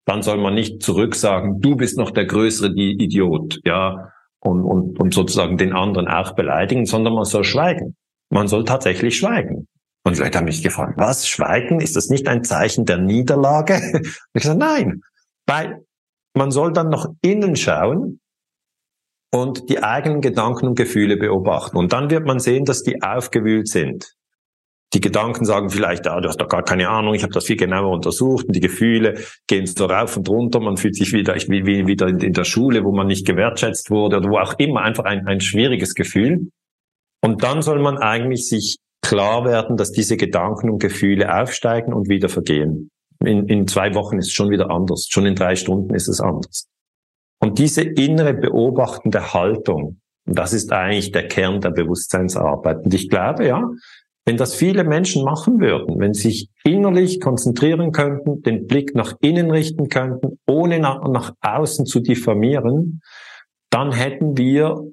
[0.05, 4.99] dann soll man nicht zurück sagen, du bist noch der größere Idiot, ja, und, und,
[4.99, 7.95] und sozusagen den anderen auch beleidigen, sondern man soll schweigen.
[8.29, 9.67] Man soll tatsächlich schweigen.
[10.03, 11.81] Und Leute haben mich gefragt, was, Schweigen?
[11.81, 13.75] Ist das nicht ein Zeichen der Niederlage?
[13.93, 15.01] Und ich gesagt, nein,
[15.45, 15.83] weil
[16.33, 18.19] man soll dann nach innen schauen
[19.33, 21.77] und die eigenen Gedanken und Gefühle beobachten.
[21.77, 24.13] Und dann wird man sehen, dass die aufgewühlt sind.
[24.93, 27.57] Die Gedanken sagen vielleicht, ah, du hast doch gar keine Ahnung, ich habe das viel
[27.57, 28.47] genauer untersucht.
[28.47, 30.61] Und die Gefühle gehen so rauf und runter.
[30.61, 33.89] Man fühlt sich wieder wie, wie wieder in, in, der Schule, wo man nicht gewertschätzt
[33.91, 34.81] wurde oder wo auch immer.
[34.81, 36.49] Einfach ein, ein schwieriges Gefühl.
[37.21, 42.07] Und dann soll man eigentlich sich klar werden, dass diese Gedanken und Gefühle aufsteigen und
[42.07, 42.89] wieder vergehen.
[43.23, 45.07] In, in zwei Wochen ist es schon wieder anders.
[45.09, 46.67] Schon in drei Stunden ist es anders.
[47.39, 52.83] Und diese innere beobachtende Haltung, das ist eigentlich der Kern der Bewusstseinsarbeit.
[52.83, 53.63] Und ich glaube, ja,
[54.27, 59.13] wenn das viele Menschen machen würden, wenn sie sich innerlich konzentrieren könnten, den Blick nach
[59.21, 62.99] innen richten könnten, ohne nach, nach außen zu diffamieren,
[63.69, 64.83] dann hätten wir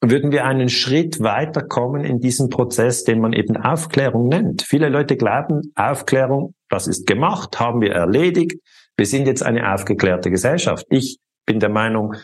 [0.00, 4.62] würden wir einen Schritt weiterkommen in diesem Prozess, den man eben Aufklärung nennt.
[4.62, 8.60] Viele Leute glauben, Aufklärung, das ist gemacht, haben wir erledigt,
[8.96, 10.86] wir sind jetzt eine aufgeklärte Gesellschaft.
[10.90, 12.14] Ich bin der Meinung,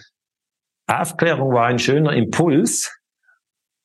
[0.86, 2.99] Aufklärung war ein schöner Impuls,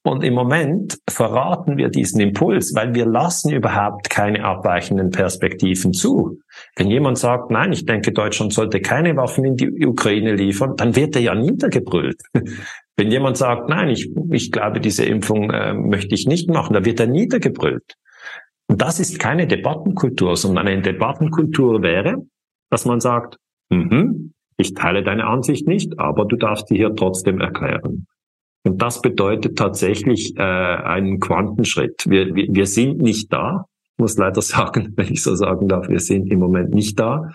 [0.06, 6.42] und im Moment verraten wir diesen Impuls, weil wir lassen überhaupt keine abweichenden Perspektiven zu.
[6.76, 10.96] Wenn jemand sagt, nein, ich denke, Deutschland sollte keine Waffen in die Ukraine liefern, dann
[10.96, 12.22] wird er ja niedergebrüllt.
[12.98, 16.86] Wenn jemand sagt, nein, ich, ich glaube, diese Impfung äh, möchte ich nicht machen, da
[16.86, 17.96] wird er niedergebrüllt.
[18.68, 22.18] Und das ist keine Debattenkultur, sondern eine Debattenkultur wäre,
[22.70, 23.38] dass man sagt,
[23.70, 28.06] mhm, ich teile deine Ansicht nicht, aber du darfst sie hier trotzdem erklären.
[28.66, 32.06] Und das bedeutet tatsächlich äh, einen Quantenschritt.
[32.10, 33.66] Wir, wir, wir sind nicht da,
[33.98, 37.30] muss leider sagen, wenn ich so sagen darf, wir sind im Moment nicht da.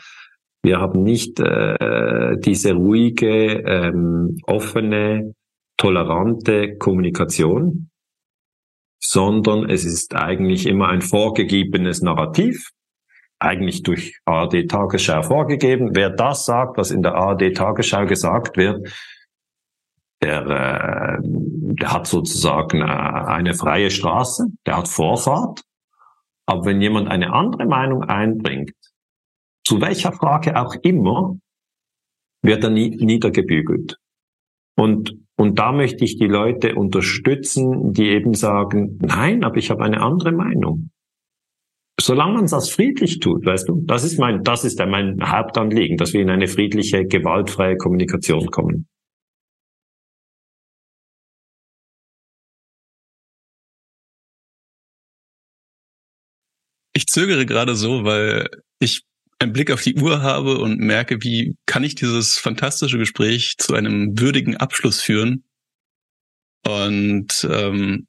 [0.62, 5.34] Wir haben nicht äh, diese ruhige, ähm, offene,
[5.78, 7.88] tolerante Kommunikation,
[9.00, 12.70] sondern es ist eigentlich immer ein vorgegebenes Narrativ,
[13.38, 15.94] eigentlich durch ARD Tagesschau vorgegeben.
[15.94, 18.86] Wer das sagt, was in der ARD Tagesschau gesagt wird,
[20.22, 25.62] der, äh, der hat sozusagen äh, eine freie Straße, der hat Vorfahrt.
[26.46, 28.72] Aber wenn jemand eine andere Meinung einbringt,
[29.64, 31.36] zu welcher Frage auch immer,
[32.42, 33.98] wird er nie, niedergebügelt.
[34.76, 39.82] Und und da möchte ich die Leute unterstützen, die eben sagen, nein, aber ich habe
[39.82, 40.90] eine andere Meinung.
[41.98, 46.12] Solange man das friedlich tut, weißt du, das ist mein, das ist mein Hauptanliegen, dass
[46.12, 48.86] wir in eine friedliche, gewaltfreie Kommunikation kommen.
[56.92, 59.02] Ich zögere gerade so, weil ich
[59.38, 63.74] einen Blick auf die Uhr habe und merke, wie kann ich dieses fantastische Gespräch zu
[63.74, 65.44] einem würdigen Abschluss führen.
[66.66, 68.06] Und ähm,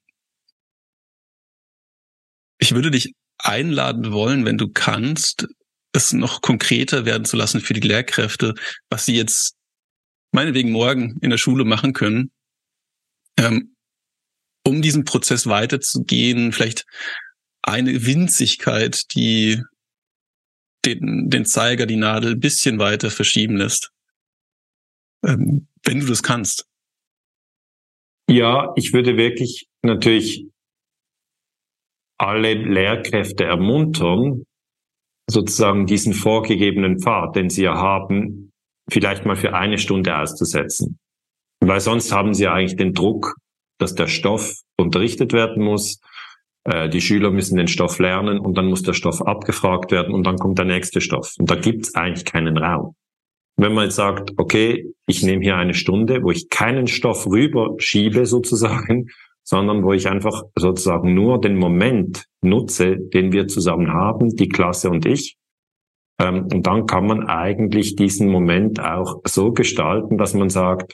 [2.59, 5.47] ich würde dich einladen wollen, wenn du kannst,
[5.93, 8.53] es noch konkreter werden zu lassen für die Lehrkräfte,
[8.89, 9.55] was sie jetzt
[10.31, 12.31] meinetwegen morgen in der Schule machen können,
[13.37, 13.75] ähm,
[14.65, 16.85] um diesen Prozess weiterzugehen, vielleicht
[17.63, 19.61] eine Winzigkeit, die
[20.85, 23.91] den, den Zeiger, die Nadel ein bisschen weiter verschieben lässt.
[25.25, 26.65] Ähm, wenn du das kannst.
[28.29, 30.45] Ja, ich würde wirklich natürlich
[32.17, 34.43] alle Lehrkräfte ermuntern,
[35.29, 38.51] sozusagen diesen vorgegebenen Pfad, den sie ja haben,
[38.89, 40.99] vielleicht mal für eine Stunde auszusetzen.
[41.59, 43.35] Weil sonst haben sie eigentlich den Druck,
[43.79, 45.99] dass der Stoff unterrichtet werden muss.
[46.63, 50.25] Äh, die Schüler müssen den Stoff lernen und dann muss der Stoff abgefragt werden und
[50.25, 51.33] dann kommt der nächste Stoff.
[51.39, 52.95] Und da gibt es eigentlich keinen Raum.
[53.57, 58.25] Wenn man jetzt sagt, okay, ich nehme hier eine Stunde, wo ich keinen Stoff rüberschiebe
[58.25, 59.07] sozusagen,
[59.43, 64.89] sondern wo ich einfach sozusagen nur den Moment nutze, den wir zusammen haben, die Klasse
[64.89, 65.35] und ich.
[66.19, 70.93] Ähm, und dann kann man eigentlich diesen Moment auch so gestalten, dass man sagt,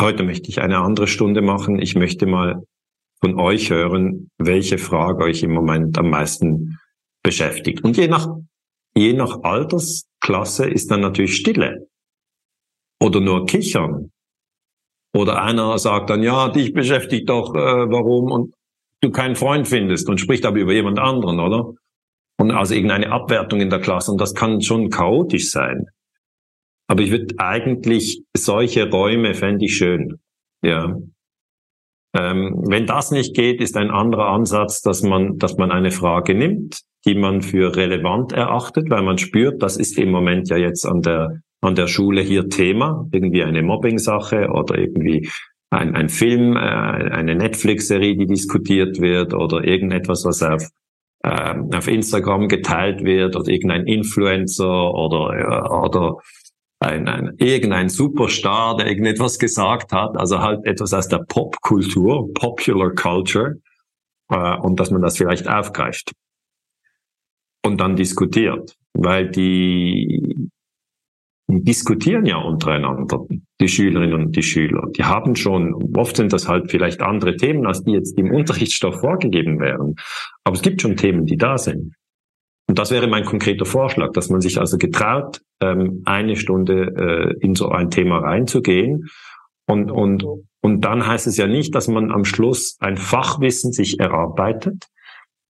[0.00, 1.80] heute möchte ich eine andere Stunde machen.
[1.80, 2.62] Ich möchte mal
[3.24, 6.78] von euch hören, welche Frage euch im Moment am meisten
[7.22, 7.82] beschäftigt.
[7.82, 8.28] Und je nach,
[8.94, 11.88] je nach Altersklasse ist dann natürlich Stille
[13.00, 14.10] oder nur Kichern
[15.14, 18.54] oder einer sagt dann, ja, dich beschäftigt doch, äh, warum und
[19.00, 21.72] du keinen Freund findest und spricht aber über jemand anderen, oder?
[22.36, 25.86] Und also irgendeine Abwertung in der Klasse und das kann schon chaotisch sein.
[26.88, 30.20] Aber ich würde eigentlich solche Räume fände ich schön.
[30.62, 30.94] Ja.
[32.14, 36.34] Ähm, wenn das nicht geht, ist ein anderer Ansatz, dass man, dass man eine Frage
[36.34, 40.86] nimmt, die man für relevant erachtet, weil man spürt, das ist im Moment ja jetzt
[40.86, 45.28] an der an der Schule hier Thema, irgendwie eine Mobbing-Sache oder irgendwie
[45.70, 50.68] ein, ein Film, äh, eine Netflix-Serie, die diskutiert wird oder irgendetwas, was auf,
[51.22, 56.16] äh, auf Instagram geteilt wird oder irgendein Influencer oder, äh, oder
[56.84, 62.90] ein, ein, irgendein Superstar, der irgendetwas gesagt hat, also halt etwas aus der Popkultur, Popular
[62.90, 63.56] Culture,
[64.30, 66.12] äh, und dass man das vielleicht aufgreift
[67.64, 70.50] und dann diskutiert, weil die
[71.48, 73.26] diskutieren ja untereinander,
[73.60, 74.88] die Schülerinnen und die Schüler.
[74.96, 79.00] Die haben schon, oft sind das halt vielleicht andere Themen, als die jetzt im Unterrichtsstoff
[79.00, 79.94] vorgegeben wären.
[80.42, 81.94] Aber es gibt schon Themen, die da sind.
[82.66, 87.44] Und das wäre mein konkreter Vorschlag, dass man sich also getraut, ähm, eine Stunde äh,
[87.44, 89.08] in so ein Thema reinzugehen.
[89.66, 90.24] Und, und,
[90.60, 94.86] und dann heißt es ja nicht, dass man am Schluss ein Fachwissen sich erarbeitet,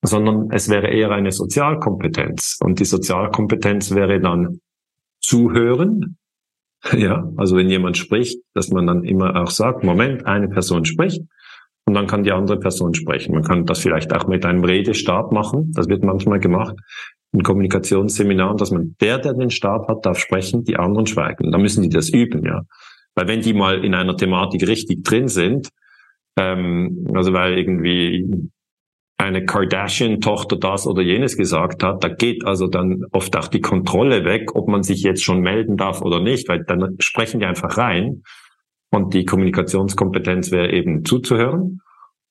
[0.02, 2.58] sondern es wäre eher eine Sozialkompetenz.
[2.62, 4.60] Und die Sozialkompetenz wäre dann
[5.20, 6.16] zuhören.
[6.94, 11.22] Ja, also wenn jemand spricht, dass man dann immer auch sagt, Moment, eine Person spricht
[11.87, 13.35] und dann kann die andere Person sprechen.
[13.35, 15.72] Man kann das vielleicht auch mit einem Redestab machen.
[15.74, 16.76] Das wird manchmal gemacht
[17.32, 21.51] in Kommunikationsseminaren, dass man der, der den Stab hat, darf sprechen, die anderen schweigen.
[21.51, 22.62] Da müssen die das üben, ja.
[23.16, 25.68] Weil wenn die mal in einer Thematik richtig drin sind,
[26.37, 28.51] ähm, also weil irgendwie
[29.16, 34.24] eine Kardashian-Tochter das oder jenes gesagt hat, da geht also dann oft auch die Kontrolle
[34.24, 37.78] weg, ob man sich jetzt schon melden darf oder nicht, weil dann sprechen die einfach
[37.78, 38.22] rein.
[38.95, 41.80] Und die Kommunikationskompetenz wäre eben zuzuhören.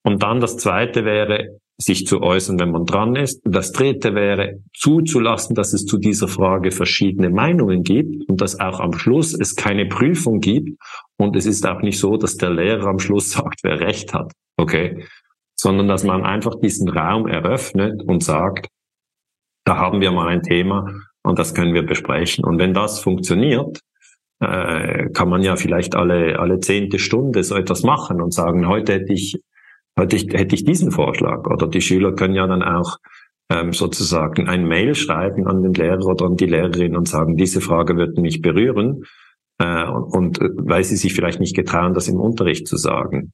[0.03, 3.41] Und dann das zweite wäre, sich zu äußern, wenn man dran ist.
[3.43, 8.79] Das dritte wäre, zuzulassen, dass es zu dieser Frage verschiedene Meinungen gibt und dass auch
[8.79, 10.79] am Schluss es keine Prüfung gibt.
[11.17, 14.31] Und es ist auch nicht so, dass der Lehrer am Schluss sagt, wer recht hat.
[14.57, 15.03] Okay
[15.63, 18.67] sondern dass man einfach diesen Raum eröffnet und sagt,
[19.65, 20.93] da haben wir mal ein Thema
[21.23, 22.43] und das können wir besprechen.
[22.43, 23.79] Und wenn das funktioniert,
[24.43, 28.93] äh, kann man ja vielleicht alle, alle zehnte Stunde so etwas machen und sagen, heute
[28.93, 29.41] hätte ich,
[29.97, 31.47] heute hätte ich diesen Vorschlag.
[31.47, 32.97] Oder die Schüler können ja dann auch
[33.49, 37.61] ähm, sozusagen ein Mail schreiben an den Lehrer oder an die Lehrerin und sagen, diese
[37.61, 39.03] Frage wird mich berühren.
[39.59, 43.33] Äh, und, und äh, weil sie sich vielleicht nicht getrauen, das im Unterricht zu sagen.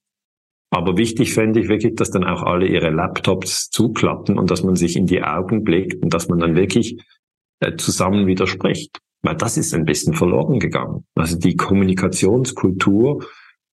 [0.72, 4.76] Aber wichtig fände ich wirklich, dass dann auch alle ihre Laptops zuklappen und dass man
[4.76, 7.02] sich in die Augen blickt und dass man dann wirklich
[7.60, 9.00] äh, zusammen widerspricht.
[9.22, 11.06] Weil das ist ein bisschen verloren gegangen.
[11.16, 13.26] Also die Kommunikationskultur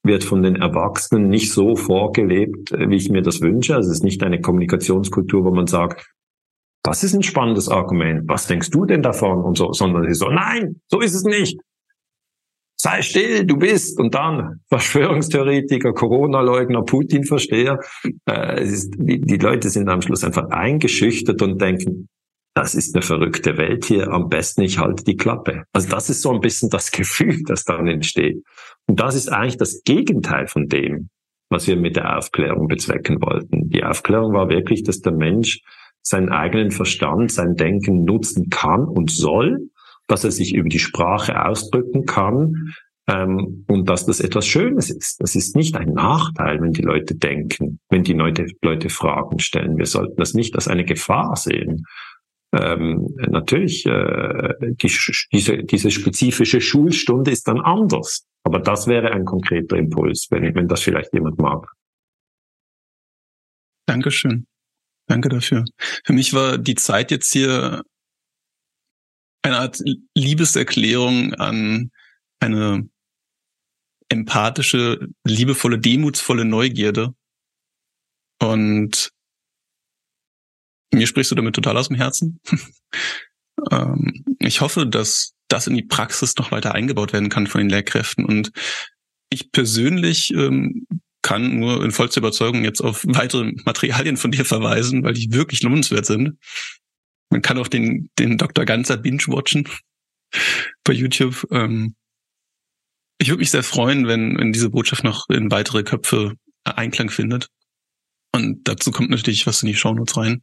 [0.03, 3.75] wird von den Erwachsenen nicht so vorgelebt, äh, wie ich mir das wünsche.
[3.75, 6.07] Also es ist nicht eine Kommunikationskultur, wo man sagt,
[6.83, 8.29] das ist ein spannendes Argument.
[8.29, 9.43] Was denkst du denn davon?
[9.43, 11.59] Und so, sondern es ist so, nein, so ist es nicht
[12.87, 13.99] sei still, du bist.
[13.99, 17.81] Und dann Verschwörungstheoretiker, Corona-Leugner, Putin-Versteher.
[18.27, 18.65] Äh,
[18.97, 22.09] die, die Leute sind am Schluss einfach eingeschüchtert und denken,
[22.57, 25.65] das ist eine verrückte Welt hier, am besten ich halte die Klappe.
[25.75, 28.43] Also das ist so ein bisschen das Gefühl, das dann entsteht.
[28.87, 31.11] Und das ist eigentlich das Gegenteil von dem,
[31.51, 33.69] was wir mit der Aufklärung bezwecken wollten.
[33.69, 35.61] Die Aufklärung war wirklich, dass der Mensch
[36.01, 39.69] seinen eigenen Verstand, sein Denken nutzen kann und soll,
[40.07, 42.73] dass er sich über die Sprache ausdrücken kann
[43.07, 45.21] ähm, und dass das etwas Schönes ist.
[45.21, 49.77] Das ist nicht ein Nachteil, wenn die Leute denken, wenn die Leute, Leute Fragen stellen.
[49.77, 51.85] Wir sollten das nicht als eine Gefahr sehen.
[52.59, 54.91] Ähm, natürlich, äh, die,
[55.33, 58.27] diese, diese spezifische Schulstunde ist dann anders.
[58.45, 61.67] Aber das wäre ein konkreter Impuls, wenn, wenn das vielleicht jemand mag.
[63.87, 64.47] Dankeschön.
[65.09, 65.65] Danke dafür.
[66.05, 67.83] Für mich war die Zeit jetzt hier
[69.43, 69.81] eine Art
[70.15, 71.91] Liebeserklärung an
[72.41, 72.89] eine
[74.09, 77.15] empathische, liebevolle, demutsvolle Neugierde.
[78.41, 79.13] Und
[80.93, 82.41] mir sprichst du damit total aus dem Herzen.
[83.71, 87.71] ähm, ich hoffe, dass das in die Praxis noch weiter eingebaut werden kann von den
[87.71, 88.25] Lehrkräften.
[88.25, 88.51] Und
[89.31, 90.87] ich persönlich ähm,
[91.23, 95.63] kann nur in vollster Überzeugung jetzt auf weitere Materialien von dir verweisen, weil die wirklich
[95.63, 96.39] lohnenswert sind.
[97.31, 98.65] Man kann auch den, den Dr.
[98.65, 99.69] Ganzer binge-watchen
[100.85, 101.47] bei YouTube.
[101.51, 101.97] Ähm,
[103.19, 106.35] ich würde mich sehr freuen, wenn, wenn diese Botschaft noch in weitere Köpfe
[106.65, 107.49] Einklang findet.
[108.33, 110.43] Und dazu kommt natürlich was in die Shownotes rein.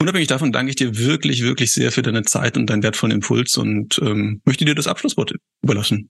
[0.00, 3.58] Unabhängig davon danke ich dir wirklich, wirklich sehr für deine Zeit und deinen wertvollen Impuls
[3.58, 6.08] und ähm, möchte dir das Abschlusswort überlassen.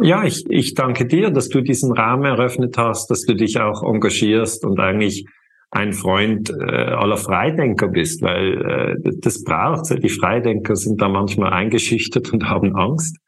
[0.00, 3.82] Ja, ich, ich danke dir, dass du diesen Rahmen eröffnet hast, dass du dich auch
[3.82, 5.26] engagierst und eigentlich
[5.70, 11.52] ein Freund äh, aller Freidenker bist, weil äh, das braucht Die Freidenker sind da manchmal
[11.52, 13.18] eingeschüchtert und haben Angst.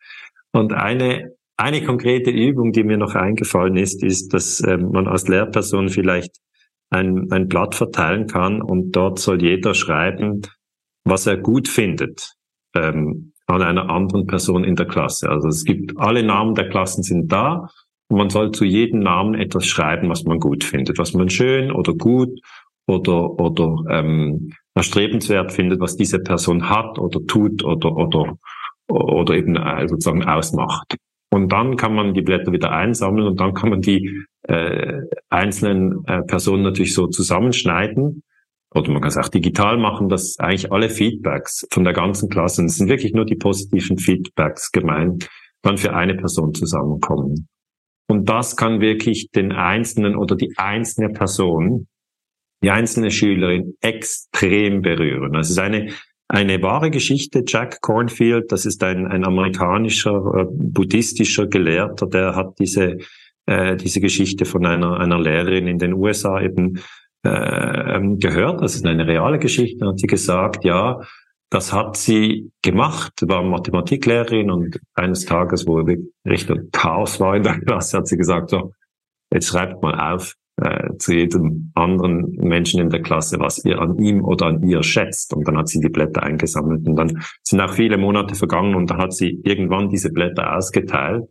[0.52, 5.28] Und eine, eine konkrete Übung, die mir noch eingefallen ist, ist, dass ähm, man als
[5.28, 6.32] Lehrperson vielleicht
[6.90, 10.42] ein, ein Blatt verteilen kann und dort soll jeder schreiben,
[11.04, 12.34] was er gut findet.
[12.74, 15.28] Ähm, an einer anderen Person in der Klasse.
[15.28, 17.68] Also es gibt alle Namen der Klassen sind da
[18.08, 21.72] und man soll zu jedem Namen etwas schreiben, was man gut findet, was man schön
[21.72, 22.30] oder gut
[22.86, 28.36] oder oder ähm, erstrebenswert findet, was diese Person hat oder tut oder oder
[28.88, 30.96] oder eben äh, sozusagen ausmacht.
[31.32, 36.04] Und dann kann man die Blätter wieder einsammeln und dann kann man die äh, einzelnen
[36.06, 38.22] äh, Personen natürlich so zusammenschneiden
[38.74, 42.64] oder man kann es auch digital machen, dass eigentlich alle Feedbacks von der ganzen Klasse,
[42.64, 45.28] es sind wirklich nur die positiven Feedbacks gemeint,
[45.62, 47.48] dann für eine Person zusammenkommen.
[48.08, 51.88] Und das kann wirklich den Einzelnen oder die einzelne Person,
[52.62, 55.32] die einzelne Schülerin extrem berühren.
[55.32, 55.92] Das ist eine,
[56.28, 57.42] eine wahre Geschichte.
[57.46, 62.98] Jack Cornfield, das ist ein, ein amerikanischer äh, buddhistischer Gelehrter, der hat diese,
[63.50, 66.80] äh, diese Geschichte von einer, einer Lehrerin in den USA eben
[67.24, 68.62] äh, ähm, gehört.
[68.62, 69.86] Das ist eine reale Geschichte.
[69.86, 71.00] Hat sie gesagt, ja,
[71.50, 75.84] das hat sie gemacht, war Mathematiklehrerin und eines Tages, wo
[76.24, 78.72] Richtung Chaos war in der Klasse, hat sie gesagt, so,
[79.32, 83.98] jetzt schreibt mal auf äh, zu jedem anderen Menschen in der Klasse, was ihr an
[83.98, 85.34] ihm oder an ihr schätzt.
[85.34, 88.88] Und dann hat sie die Blätter eingesammelt und dann sind auch viele Monate vergangen und
[88.90, 91.24] dann hat sie irgendwann diese Blätter ausgeteilt.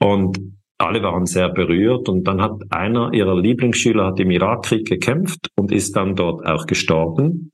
[0.00, 0.38] Und
[0.78, 5.72] alle waren sehr berührt und dann hat einer ihrer Lieblingsschüler hat im Irakkrieg gekämpft und
[5.72, 7.52] ist dann dort auch gestorben.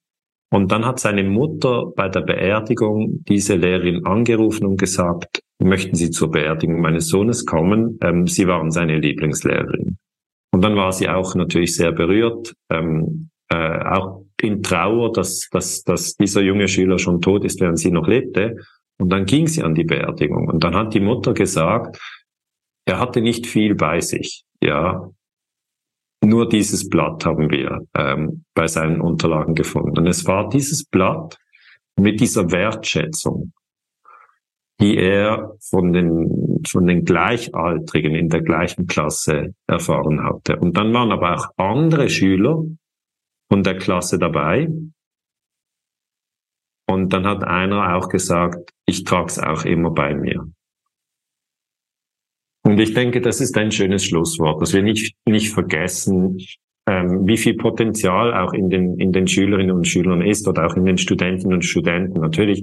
[0.52, 6.10] Und dann hat seine Mutter bei der Beerdigung diese Lehrerin angerufen und gesagt, möchten Sie
[6.10, 7.98] zur Beerdigung meines Sohnes kommen?
[8.02, 9.96] Ähm, sie waren seine Lieblingslehrerin.
[10.52, 15.82] Und dann war sie auch natürlich sehr berührt, ähm, äh, auch in Trauer, dass, dass,
[15.84, 18.56] dass dieser junge Schüler schon tot ist, während sie noch lebte.
[18.98, 20.48] Und dann ging sie an die Beerdigung.
[20.48, 21.98] Und dann hat die Mutter gesagt,
[22.86, 25.10] er hatte nicht viel bei sich, ja.
[26.22, 29.98] Nur dieses Blatt haben wir ähm, bei seinen Unterlagen gefunden.
[29.98, 31.38] Und es war dieses Blatt
[31.96, 33.52] mit dieser Wertschätzung,
[34.80, 40.56] die er von den, von den Gleichaltrigen in der gleichen Klasse erfahren hatte.
[40.58, 42.64] Und dann waren aber auch andere Schüler
[43.50, 44.68] von der Klasse dabei.
[46.86, 50.50] Und dann hat einer auch gesagt, ich trage es auch immer bei mir.
[52.62, 56.38] Und ich denke, das ist ein schönes Schlusswort, dass wir nicht, nicht vergessen,
[56.86, 60.76] ähm, wie viel Potenzial auch in den, in den Schülerinnen und Schülern ist oder auch
[60.76, 62.20] in den Studentinnen und Studenten.
[62.20, 62.62] Natürlich,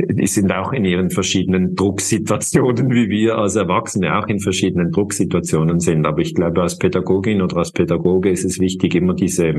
[0.00, 5.80] die sind auch in ihren verschiedenen Drucksituationen, wie wir als Erwachsene auch in verschiedenen Drucksituationen
[5.80, 6.06] sind.
[6.06, 9.54] Aber ich glaube, als Pädagogin oder als Pädagoge ist es wichtig, immer diese,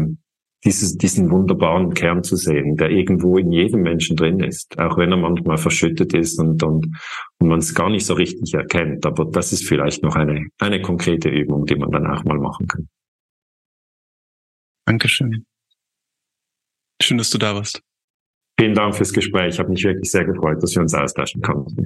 [0.63, 5.11] dieses, diesen wunderbaren Kern zu sehen, der irgendwo in jedem Menschen drin ist, auch wenn
[5.11, 6.87] er manchmal verschüttet ist und, und,
[7.39, 9.05] und man es gar nicht so richtig erkennt.
[9.05, 12.67] Aber das ist vielleicht noch eine, eine konkrete Übung, die man dann auch mal machen
[12.67, 12.89] kann.
[14.85, 15.45] Dankeschön.
[17.01, 17.81] Schön, dass du da warst.
[18.59, 19.53] Vielen Dank fürs Gespräch.
[19.53, 21.85] Ich habe mich wirklich sehr gefreut, dass wir uns austauschen konnten.